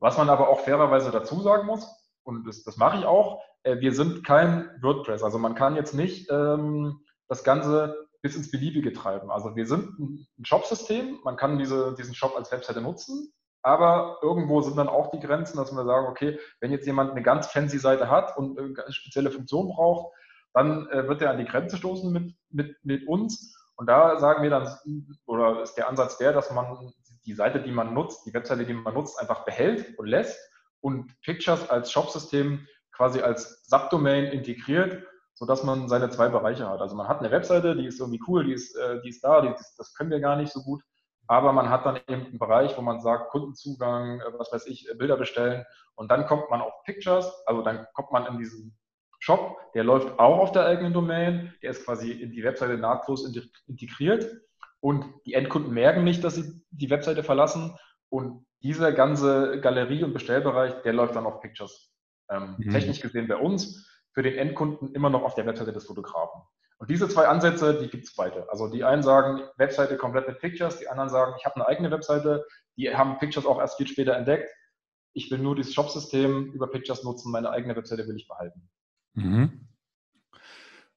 [0.00, 1.88] Was man aber auch fairerweise dazu sagen muss,
[2.24, 5.22] und das, das mache ich auch, äh, wir sind kein WordPress.
[5.22, 9.30] Also man kann jetzt nicht ähm, das Ganze bis ins Beliebige treiben.
[9.30, 13.32] Also wir sind ein Shop-System, man kann diese, diesen Shop als Webseite nutzen,
[13.62, 17.22] aber irgendwo sind dann auch die Grenzen, dass wir sagen, okay, wenn jetzt jemand eine
[17.22, 20.12] ganz fancy Seite hat und eine spezielle Funktion braucht,
[20.52, 23.54] dann äh, wird er an die Grenze stoßen mit, mit, mit uns.
[23.76, 24.72] Und da sagen wir dann,
[25.26, 26.92] oder ist der Ansatz der, dass man
[27.26, 30.38] die Seite, die man nutzt, die Webseite, die man nutzt, einfach behält und lässt
[30.80, 35.02] und Pictures als Shop-System quasi als Subdomain integriert,
[35.34, 36.80] sodass man seine zwei Bereiche hat.
[36.80, 39.42] Also man hat eine Webseite, die ist irgendwie cool, die ist, äh, die ist da,
[39.42, 40.82] die, das können wir gar nicht so gut.
[41.28, 44.88] Aber man hat dann eben einen Bereich, wo man sagt, Kundenzugang, äh, was weiß ich,
[44.96, 45.64] Bilder bestellen.
[45.94, 48.78] Und dann kommt man auf Pictures, also dann kommt man in diesen
[49.18, 53.26] Shop, der läuft auch auf der eigenen Domain, der ist quasi in die Webseite nahtlos
[53.66, 54.26] integriert.
[54.86, 57.76] Und die Endkunden merken nicht, dass sie die Webseite verlassen.
[58.08, 61.92] Und dieser ganze Galerie- und Bestellbereich, der läuft dann auf Pictures.
[62.30, 62.70] Ähm, mhm.
[62.70, 66.40] Technisch gesehen bei uns, für den Endkunden immer noch auf der Webseite des Fotografen.
[66.78, 68.48] Und diese zwei Ansätze, die gibt es beide.
[68.48, 71.90] Also die einen sagen, Webseite komplett mit Pictures, die anderen sagen, ich habe eine eigene
[71.90, 74.48] Webseite, die haben Pictures auch erst viel später entdeckt.
[75.14, 78.70] Ich will nur dieses Shop-System über Pictures nutzen, meine eigene Webseite will ich behalten.
[79.14, 79.66] Mhm.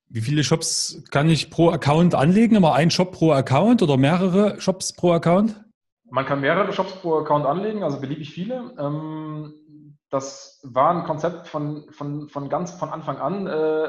[0.09, 2.55] Wie viele Shops kann ich pro Account anlegen?
[2.55, 5.63] Immer ein Shop pro Account oder mehrere Shops pro Account?
[6.09, 8.73] Man kann mehrere Shops pro Account anlegen, also beliebig viele.
[8.79, 9.53] Ähm,
[10.09, 13.87] das war ein Konzept von, von, von ganz von Anfang an, äh,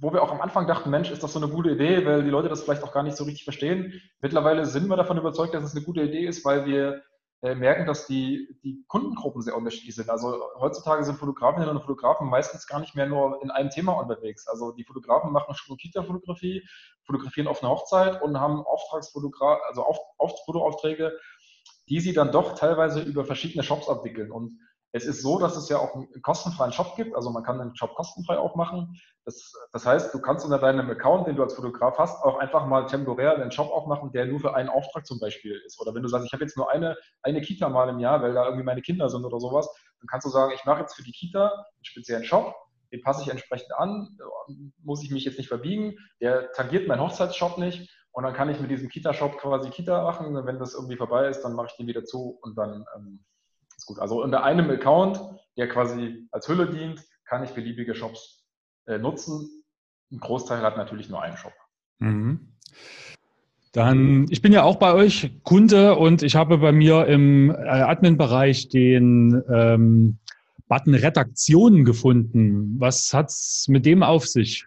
[0.00, 2.30] wo wir auch am Anfang dachten, Mensch, ist das so eine gute Idee, weil die
[2.30, 4.00] Leute das vielleicht auch gar nicht so richtig verstehen.
[4.20, 7.02] Mittlerweile sind wir davon überzeugt, dass es eine gute Idee ist, weil wir
[7.42, 10.10] merken, dass die, die Kundengruppen sehr unterschiedlich sind.
[10.10, 14.46] Also heutzutage sind Fotografinnen und Fotografen meistens gar nicht mehr nur in einem Thema unterwegs.
[14.46, 16.62] Also die Fotografen machen schon Kita-Fotografie,
[17.02, 21.18] fotografieren auf einer Hochzeit und haben Auftragsfotograf, also auf, auf Fotoaufträge,
[21.88, 24.30] die sie dann doch teilweise über verschiedene Shops abwickeln.
[24.30, 24.58] Und
[24.92, 27.76] es ist so, dass es ja auch einen kostenfreien Shop gibt, also man kann den
[27.76, 29.00] Shop kostenfrei aufmachen.
[29.24, 32.66] Das, das heißt, du kannst unter deinem Account, den du als Fotograf hast, auch einfach
[32.66, 35.80] mal temporär einen Shop aufmachen, der nur für einen Auftrag zum Beispiel ist.
[35.80, 38.34] Oder wenn du sagst, ich habe jetzt nur eine, eine Kita mal im Jahr, weil
[38.34, 39.68] da irgendwie meine Kinder sind oder sowas,
[40.00, 42.54] dann kannst du sagen, ich mache jetzt für die Kita einen speziellen Shop,
[42.92, 44.18] den passe ich entsprechend an,
[44.82, 48.58] muss ich mich jetzt nicht verbiegen, der tangiert meinen Hochzeitsshop nicht und dann kann ich
[48.58, 50.34] mit diesem Kita-Shop quasi Kita machen.
[50.44, 53.24] Wenn das irgendwie vorbei ist, dann mache ich den wieder zu und dann ähm,
[53.80, 53.98] ist gut.
[53.98, 55.20] Also unter einem Account,
[55.56, 58.44] der quasi als Hülle dient, kann ich beliebige Shops
[58.86, 59.48] äh, nutzen.
[60.12, 61.52] Ein Großteil hat natürlich nur einen Shop.
[61.98, 62.48] Mhm.
[63.72, 67.54] Dann, ich bin ja auch bei euch Kunde und ich habe bei mir im äh,
[67.54, 70.18] Admin-Bereich den ähm,
[70.68, 72.76] Button Redaktionen gefunden.
[72.80, 74.66] Was hat es mit dem auf sich?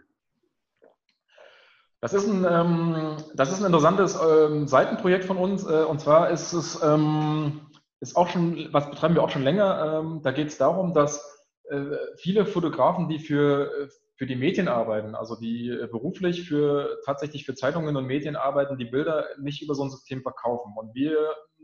[2.00, 5.66] Das ist ein, ähm, das ist ein interessantes ähm, Seitenprojekt von uns.
[5.66, 7.60] Äh, und zwar ist es ähm,
[8.04, 10.02] ist auch schon, was betreiben wir auch schon länger.
[10.02, 11.24] Ähm, da geht es darum, dass
[11.70, 17.00] äh, viele Fotografen, die für, äh, für die Medien arbeiten, also die äh, beruflich für
[17.06, 20.74] tatsächlich für Zeitungen und Medien arbeiten, die Bilder nicht über so ein System verkaufen.
[20.76, 21.18] Und wir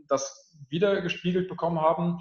[0.08, 2.20] das wieder gespiegelt bekommen haben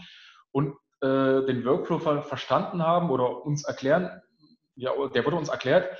[0.51, 4.21] und äh, den Workflow ver verstanden haben oder uns erklären,
[4.75, 5.97] ja, der wurde uns erklärt.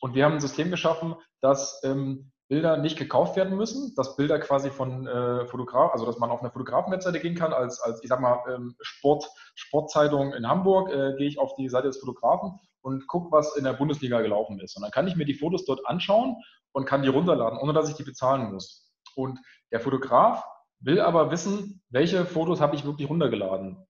[0.00, 4.40] Und wir haben ein System geschaffen, das ähm, Bilder nicht gekauft werden müssen, dass Bilder
[4.40, 8.08] quasi von äh, Fotograf, also dass man auf eine Fotografen-Webseite gehen kann, als, als ich
[8.08, 12.58] sag mal, ähm, Sport, Sportzeitung in Hamburg, äh, gehe ich auf die Seite des Fotografen
[12.82, 14.76] und gucke, was in der Bundesliga gelaufen ist.
[14.76, 16.36] Und dann kann ich mir die Fotos dort anschauen
[16.72, 18.92] und kann die runterladen, ohne dass ich die bezahlen muss.
[19.14, 19.38] Und
[19.70, 20.44] der Fotograf
[20.80, 23.86] will aber wissen, welche Fotos habe ich wirklich runtergeladen.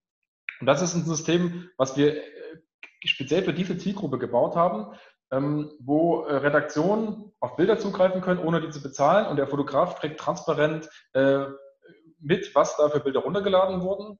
[0.61, 2.27] Und das ist ein System, was wir äh,
[3.07, 4.95] speziell für diese Zielgruppe gebaut haben,
[5.31, 9.26] wo äh, Redaktionen auf Bilder zugreifen können, ohne die zu bezahlen.
[9.26, 11.45] Und der Fotograf kriegt transparent äh,
[12.18, 14.18] mit, was da für Bilder runtergeladen wurden.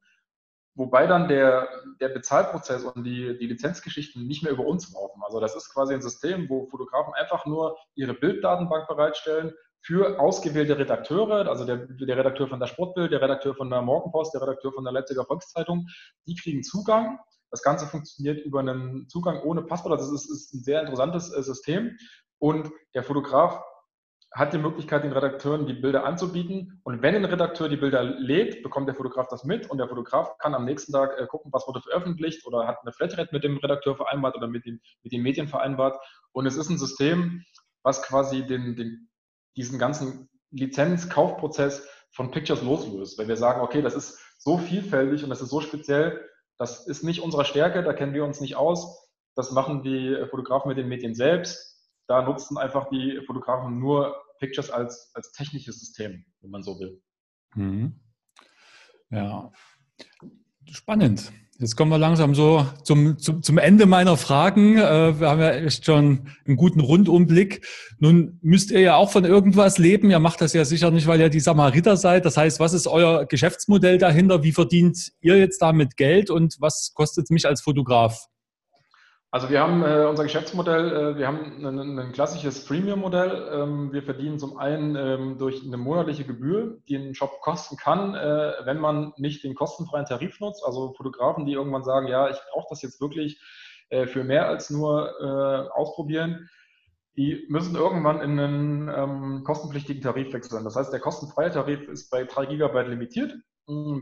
[0.75, 1.69] Wobei dann der,
[2.01, 5.21] der Bezahlprozess und die, die Lizenzgeschichten nicht mehr über uns laufen.
[5.25, 9.53] Also das ist quasi ein System, wo Fotografen einfach nur ihre Bilddatenbank bereitstellen
[9.83, 14.35] für ausgewählte Redakteure, also der, der Redakteur von der Sportbild, der Redakteur von der Morgenpost,
[14.35, 15.87] der Redakteur von der Leipziger Volkszeitung,
[16.27, 17.19] die kriegen Zugang
[17.51, 19.99] das Ganze funktioniert über einen Zugang ohne Passwort.
[19.99, 21.97] Also es ist, ist ein sehr interessantes äh, System.
[22.39, 23.63] Und der Fotograf
[24.33, 26.81] hat die Möglichkeit, den Redakteuren die Bilder anzubieten.
[26.85, 30.39] Und wenn ein Redakteur die Bilder lädt, bekommt der Fotograf das mit und der Fotograf
[30.39, 33.57] kann am nächsten Tag äh, gucken, was wurde veröffentlicht oder hat eine Flatrate mit dem
[33.57, 35.99] Redakteur vereinbart oder mit den, mit den Medien vereinbart.
[36.33, 37.45] Und es ist ein System,
[37.83, 39.09] was quasi den, den,
[39.57, 43.19] diesen ganzen Lizenz-Kaufprozess von Pictures loslöst.
[43.19, 46.25] Weil wir sagen, okay, das ist so vielfältig und das ist so speziell,
[46.61, 49.09] das ist nicht unsere Stärke, da kennen wir uns nicht aus.
[49.35, 51.71] Das machen die Fotografen mit den Medien selbst
[52.11, 57.01] da nutzen einfach die Fotografen nur Pictures als, als technisches System, wenn man so will.
[57.55, 58.01] Mhm.
[59.11, 59.53] Ja,
[60.73, 61.33] spannend.
[61.61, 64.79] Jetzt kommen wir langsam so zum, zum, zum Ende meiner Fragen.
[64.79, 67.67] Äh, wir haben ja echt schon einen guten Rundumblick.
[67.99, 70.11] Nun müsst ihr ja auch von irgendwas leben.
[70.11, 72.25] Ihr macht das ja sicher nicht, weil ihr die Samariter seid.
[72.25, 74.43] Das heißt, was ist euer Geschäftsmodell dahinter?
[74.43, 78.30] Wie verdient ihr jetzt damit Geld und was kostet es mich als Fotograf?
[79.33, 83.49] Also wir haben äh, unser Geschäftsmodell, äh, wir haben ein, ein klassisches Premium-Modell.
[83.53, 88.17] Ähm, wir verdienen zum einen ähm, durch eine monatliche Gebühr, die ein Shop kosten kann,
[88.17, 90.65] äh, wenn man nicht den kostenfreien Tarif nutzt.
[90.65, 93.41] Also Fotografen, die irgendwann sagen, ja, ich brauche das jetzt wirklich
[93.91, 96.49] äh, für mehr als nur äh, ausprobieren,
[97.17, 100.65] die müssen irgendwann in einen ähm, kostenpflichtigen Tarif wechseln.
[100.65, 103.35] Das heißt, der kostenfreie Tarif ist bei 3 GB limitiert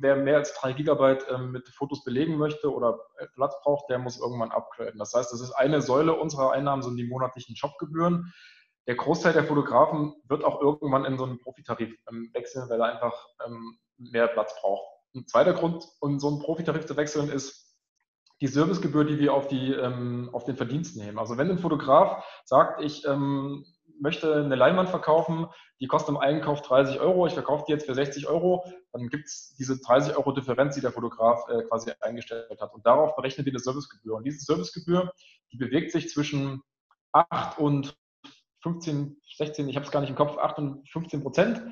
[0.01, 3.99] Wer mehr als drei Gigabyte ähm, mit Fotos belegen möchte oder äh, Platz braucht, der
[3.99, 4.99] muss irgendwann upgraden.
[4.99, 8.33] Das heißt, das ist eine Säule unserer Einnahmen, sind die monatlichen Shopgebühren.
[8.87, 12.95] Der Großteil der Fotografen wird auch irgendwann in so einen Profitarif ähm, wechseln, weil er
[12.95, 14.87] einfach ähm, mehr Platz braucht.
[15.15, 17.77] Ein zweiter Grund, um so einen Profitarif zu wechseln, ist
[18.41, 19.77] die Servicegebühr, die wir auf, die,
[20.31, 21.19] auf den Verdienst nehmen.
[21.19, 23.05] Also wenn ein Fotograf sagt, ich
[24.01, 25.47] möchte eine Leinwand verkaufen,
[25.81, 29.27] die kostet im Einkauf 30 Euro, ich verkaufe die jetzt für 60 Euro, dann gibt
[29.27, 32.75] es diese 30 Euro Differenz, die der Fotograf äh, quasi eingestellt hat.
[32.75, 34.17] Und darauf berechnen wir eine Servicegebühr.
[34.17, 35.13] Und diese Servicegebühr,
[35.53, 36.63] die bewegt sich zwischen
[37.13, 37.97] 8 und
[38.63, 41.63] 15, 16, ich habe es gar nicht im Kopf, 8 und 15 Prozent.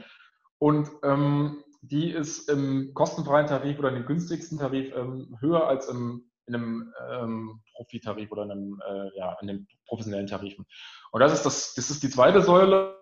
[0.58, 6.30] Und ähm, die ist im kostenfreien Tarif oder im günstigsten Tarif ähm, höher als im
[6.46, 10.66] in einem ähm, Profitarif oder in einem, äh, ja, in den professionellen Tarifen.
[11.12, 12.96] Und das ist das, das ist die zweite Säule.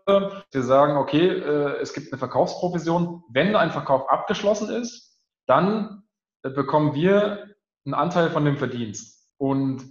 [0.51, 3.22] Wir sagen, okay, äh, es gibt eine Verkaufsprovision.
[3.30, 6.05] Wenn ein Verkauf abgeschlossen ist, dann
[6.42, 9.30] äh, bekommen wir einen Anteil von dem Verdienst.
[9.36, 9.90] Und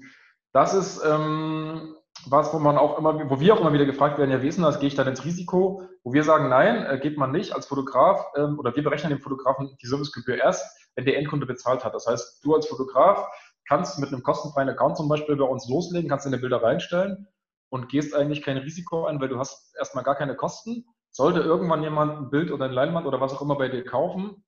[0.52, 1.96] das ist ähm,
[2.26, 4.56] was, wo man auch immer, wo wir auch immer wieder gefragt werden, ja, wie ist
[4.56, 5.84] denn das, gehe ich dann ins Risiko?
[6.04, 9.22] Wo wir sagen, nein, äh, geht man nicht als Fotograf ähm, oder wir berechnen dem
[9.22, 11.94] Fotografen die Servicegebühr erst, wenn der Endkunde bezahlt hat.
[11.94, 13.28] Das heißt, du als Fotograf
[13.68, 17.28] kannst mit einem kostenfreien Account zum Beispiel bei uns loslegen, kannst deine Bilder reinstellen
[17.70, 20.86] und gehst eigentlich kein Risiko ein, weil du hast erstmal gar keine Kosten.
[21.12, 24.44] Sollte irgendwann jemand ein Bild oder ein Leinwand oder was auch immer bei dir kaufen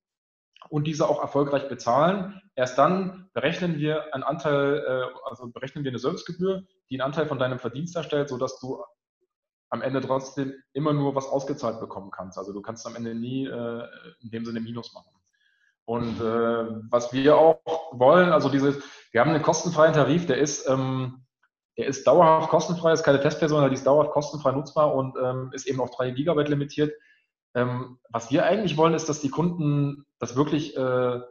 [0.69, 5.91] und diese auch erfolgreich bezahlen, erst dann berechnen wir einen Anteil, äh, also berechnen wir
[5.91, 8.83] eine Servicegebühr, die einen Anteil von deinem Verdienst erstellt, sodass du
[9.69, 12.37] am Ende trotzdem immer nur was ausgezahlt bekommen kannst.
[12.37, 13.83] Also du kannst am Ende nie äh,
[14.21, 15.11] in dem Sinne Minus machen.
[15.85, 17.59] Und äh, was wir auch
[17.91, 18.81] wollen, also diese,
[19.15, 21.25] wir haben einen kostenfreien Tarif, der ist, ähm,
[21.77, 25.67] der ist dauerhaft kostenfrei, ist keine Testperson, die ist dauerhaft kostenfrei nutzbar und ähm, ist
[25.67, 26.93] eben auf drei Gigabyte limitiert.
[27.55, 31.21] Ähm, was wir eigentlich wollen, ist, dass die Kunden das wirklich, äh,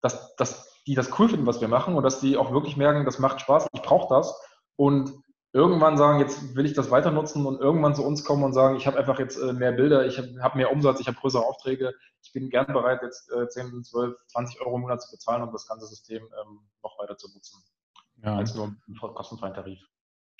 [0.00, 3.04] dass, dass die das cool finden, was wir machen und dass die auch wirklich merken,
[3.04, 4.34] das macht Spaß, ich brauche das.
[4.76, 5.12] Und
[5.56, 8.76] irgendwann sagen, jetzt will ich das weiter nutzen und irgendwann zu uns kommen und sagen,
[8.76, 11.42] ich habe einfach jetzt äh, mehr Bilder, ich habe hab mehr Umsatz, ich habe größere
[11.42, 15.42] Aufträge, ich bin gern bereit, jetzt äh, 10, 12, 20 Euro im Monat zu bezahlen,
[15.42, 17.62] um das ganze System ähm, noch weiter zu nutzen.
[18.22, 18.36] Ja.
[18.36, 19.78] Als nur einen kostenfreien Tarif.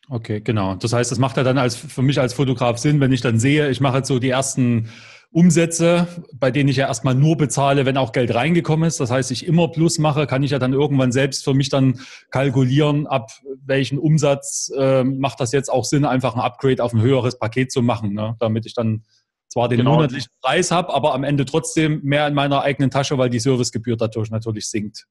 [0.08, 0.74] Okay, genau.
[0.74, 3.38] Das heißt, das macht ja dann als, für mich als Fotograf Sinn, wenn ich dann
[3.38, 4.90] sehe, ich mache jetzt so die ersten
[5.36, 9.00] Umsätze, bei denen ich ja erstmal nur bezahle, wenn auch Geld reingekommen ist.
[9.00, 12.00] Das heißt, ich immer Plus mache, kann ich ja dann irgendwann selbst für mich dann
[12.30, 13.30] kalkulieren, ab
[13.62, 17.70] welchen Umsatz äh, macht das jetzt auch Sinn, einfach ein Upgrade auf ein höheres Paket
[17.70, 18.34] zu machen, ne?
[18.38, 19.04] damit ich dann
[19.48, 19.96] zwar den genau.
[19.96, 23.98] monatlichen Preis habe, aber am Ende trotzdem mehr in meiner eigenen Tasche, weil die Servicegebühr
[23.98, 25.06] dadurch natürlich sinkt.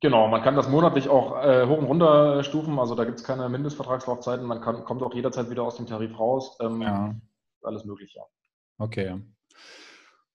[0.00, 3.24] Genau, man kann das monatlich auch äh, hoch und runter stufen, also da gibt es
[3.24, 6.58] keine Mindestvertragslaufzeiten, man kann, kommt auch jederzeit wieder aus dem Tarif raus.
[6.60, 7.14] Ähm, ja.
[7.62, 8.22] Alles möglich, ja.
[8.78, 9.18] Okay.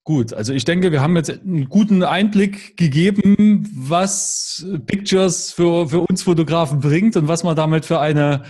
[0.08, 6.00] Gut, also ich denke, wir haben jetzt einen guten Einblick gegeben, was Pictures für, für
[6.00, 8.44] uns Fotografen bringt und was man damit für eine,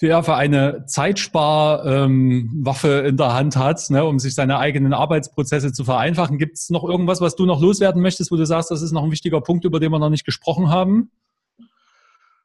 [0.00, 5.72] ja, für eine Zeitsparwaffe ähm, in der Hand hat, ne, um sich seine eigenen Arbeitsprozesse
[5.72, 6.38] zu vereinfachen.
[6.38, 9.04] Gibt es noch irgendwas, was du noch loswerden möchtest, wo du sagst, das ist noch
[9.04, 11.12] ein wichtiger Punkt, über den wir noch nicht gesprochen haben?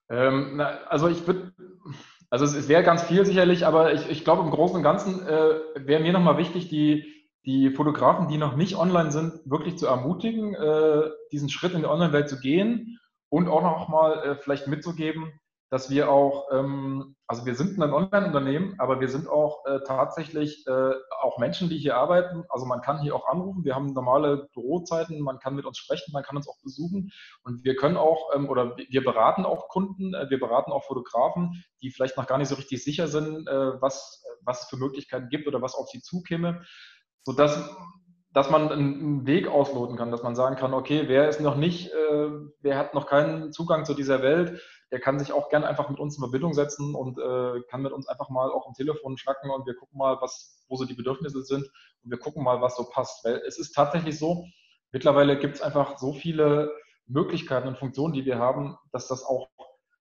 [0.07, 1.51] Ähm, na, also ich würde,
[2.29, 5.25] also es, es wäre ganz viel sicherlich, aber ich, ich glaube im Großen und Ganzen
[5.25, 9.87] äh, wäre mir nochmal wichtig, die die Fotografen, die noch nicht online sind, wirklich zu
[9.87, 14.67] ermutigen, äh, diesen Schritt in die Online-Welt zu gehen und auch noch mal äh, vielleicht
[14.67, 15.31] mitzugeben,
[15.71, 20.67] dass wir auch, ähm, also wir sind ein Online-Unternehmen, aber wir sind auch äh, tatsächlich
[20.67, 22.43] äh, auch Menschen, die hier arbeiten.
[22.49, 26.11] Also man kann hier auch anrufen, wir haben normale Bürozeiten, man kann mit uns sprechen,
[26.11, 27.11] man kann uns auch besuchen.
[27.43, 31.63] Und wir können auch, ähm, oder wir beraten auch Kunden, äh, wir beraten auch Fotografen,
[31.81, 35.29] die vielleicht noch gar nicht so richtig sicher sind, äh, was, was es für Möglichkeiten
[35.29, 36.65] gibt oder was auf sie zukäme,
[37.23, 37.75] sodass
[38.33, 41.91] dass man einen Weg ausloten kann, dass man sagen kann, okay, wer ist noch nicht,
[41.91, 42.29] äh,
[42.61, 44.61] wer hat noch keinen Zugang zu dieser Welt,
[44.91, 47.91] der kann sich auch gern einfach mit uns in Verbindung setzen und äh, kann mit
[47.91, 50.93] uns einfach mal auch am Telefon schnacken und wir gucken mal, was, wo so die
[50.93, 51.63] Bedürfnisse sind
[52.03, 53.23] und wir gucken mal, was so passt.
[53.25, 54.45] Weil es ist tatsächlich so,
[54.91, 56.71] mittlerweile gibt es einfach so viele
[57.07, 59.49] Möglichkeiten und Funktionen, die wir haben, dass das auch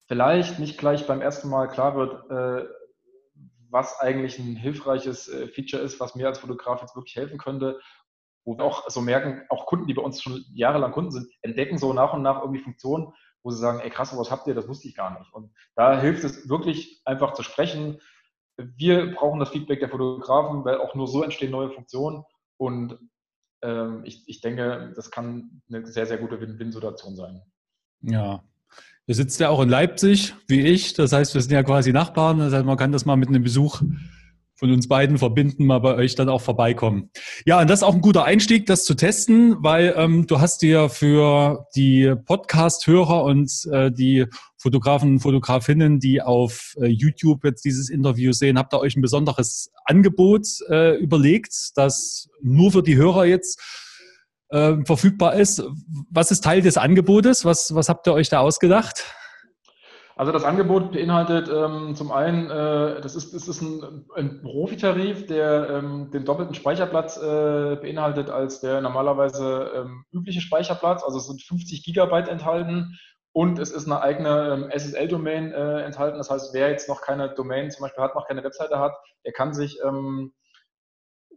[0.07, 2.67] vielleicht nicht gleich beim ersten Mal klar wird, äh,
[3.71, 7.79] was eigentlich ein hilfreiches äh, Feature ist, was mir als Fotograf jetzt wirklich helfen könnte
[8.45, 11.77] wo wir auch so merken, auch Kunden, die bei uns schon jahrelang Kunden sind, entdecken
[11.77, 13.13] so nach und nach irgendwie Funktionen,
[13.43, 15.31] wo sie sagen, ey krass, was habt ihr, das wusste ich gar nicht.
[15.33, 17.99] Und da hilft es wirklich einfach zu sprechen.
[18.57, 22.23] Wir brauchen das Feedback der Fotografen, weil auch nur so entstehen neue Funktionen.
[22.57, 22.99] Und
[23.63, 27.41] ähm, ich, ich denke, das kann eine sehr, sehr gute Win-Win-Situation sein.
[28.01, 28.43] Ja,
[29.07, 30.93] Ihr sitzt ja auch in Leipzig, wie ich.
[30.93, 32.39] Das heißt, wir sind ja quasi Nachbarn.
[32.39, 33.81] Das heißt, man kann das mal mit einem Besuch
[34.61, 37.09] von uns beiden verbinden, mal bei euch dann auch vorbeikommen.
[37.47, 40.61] Ja, und das ist auch ein guter Einstieg, das zu testen, weil ähm, du hast
[40.61, 44.27] dir für die Podcast-Hörer und äh, die
[44.59, 49.01] Fotografen und Fotografinnen, die auf äh, YouTube jetzt dieses Interview sehen, habt ihr euch ein
[49.01, 53.59] besonderes Angebot äh, überlegt, das nur für die Hörer jetzt
[54.51, 55.63] äh, verfügbar ist.
[56.11, 57.45] Was ist Teil des Angebotes?
[57.45, 59.03] Was, was habt ihr euch da ausgedacht?
[60.15, 65.69] Also das Angebot beinhaltet ähm, zum einen, äh, das ist, ist ein, ein Profitarif, der
[65.69, 71.03] ähm, den doppelten Speicherplatz äh, beinhaltet als der normalerweise ähm, übliche Speicherplatz.
[71.03, 72.99] Also es sind 50 Gigabyte enthalten
[73.31, 76.17] und es ist eine eigene ähm, SSL-Domain äh, enthalten.
[76.17, 78.93] Das heißt, wer jetzt noch keine Domain zum Beispiel hat, noch keine Webseite hat,
[79.25, 80.33] der kann sich ähm,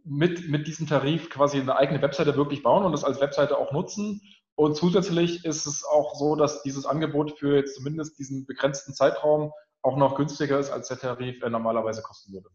[0.05, 3.71] mit, mit diesem Tarif quasi eine eigene Webseite wirklich bauen und das als Webseite auch
[3.71, 4.21] nutzen.
[4.55, 9.51] Und zusätzlich ist es auch so, dass dieses Angebot für jetzt zumindest diesen begrenzten Zeitraum
[9.81, 12.49] auch noch günstiger ist, als der Tarif normalerweise kosten würde.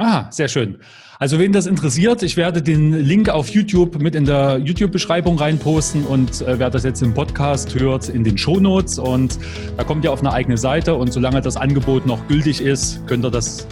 [0.00, 0.78] Ah, sehr schön.
[1.18, 6.04] Also wen das interessiert, ich werde den Link auf YouTube mit in der YouTube-Beschreibung reinposten
[6.04, 9.00] und äh, wer das jetzt im Podcast hört, in den Shownotes.
[9.00, 9.40] Und
[9.76, 13.24] da kommt ihr auf eine eigene Seite und solange das Angebot noch gültig ist, könnt
[13.24, 13.66] ihr das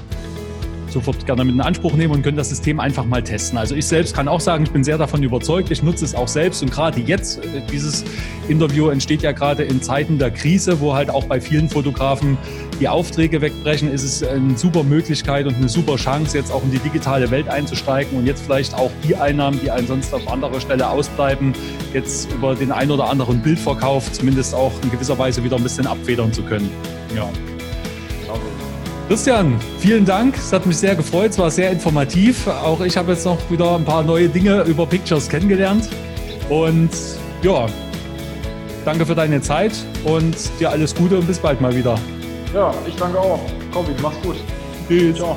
[0.97, 3.59] sofort gerne mit in Anspruch nehmen und können das System einfach mal testen.
[3.59, 6.29] Also ich selbst kann auch sagen, ich bin sehr davon überzeugt, ich nutze es auch
[6.29, 8.03] selbst und gerade jetzt, äh, dieses
[8.49, 12.39] Interview entsteht ja gerade in Zeiten der Krise, wo halt auch bei vielen Fotografen
[12.81, 16.71] die Aufträge wegbrechen, ist es eine super Möglichkeit und eine super Chance, jetzt auch in
[16.71, 20.89] die digitale Welt einzusteigen und jetzt vielleicht auch die Einnahmen, die ansonsten auf anderer Stelle
[20.89, 21.53] ausbleiben,
[21.93, 25.87] jetzt über den ein oder anderen Bildverkauf zumindest auch in gewisser Weise wieder ein bisschen
[25.87, 26.71] abfedern zu können.
[27.15, 27.29] Ja.
[29.09, 30.37] Christian, vielen Dank.
[30.37, 31.31] Es hat mich sehr gefreut.
[31.31, 32.49] Es war sehr informativ.
[32.49, 35.89] Auch ich habe jetzt noch wieder ein paar neue Dinge über Pictures kennengelernt.
[36.49, 36.91] Und
[37.43, 37.67] ja,
[38.85, 41.97] danke für deine Zeit und dir alles Gute und bis bald mal wieder.
[42.53, 43.41] Ja, ich danke auch.
[43.73, 44.37] Kobi, mach's gut.
[44.89, 45.17] Tschüss.
[45.17, 45.37] Ciao.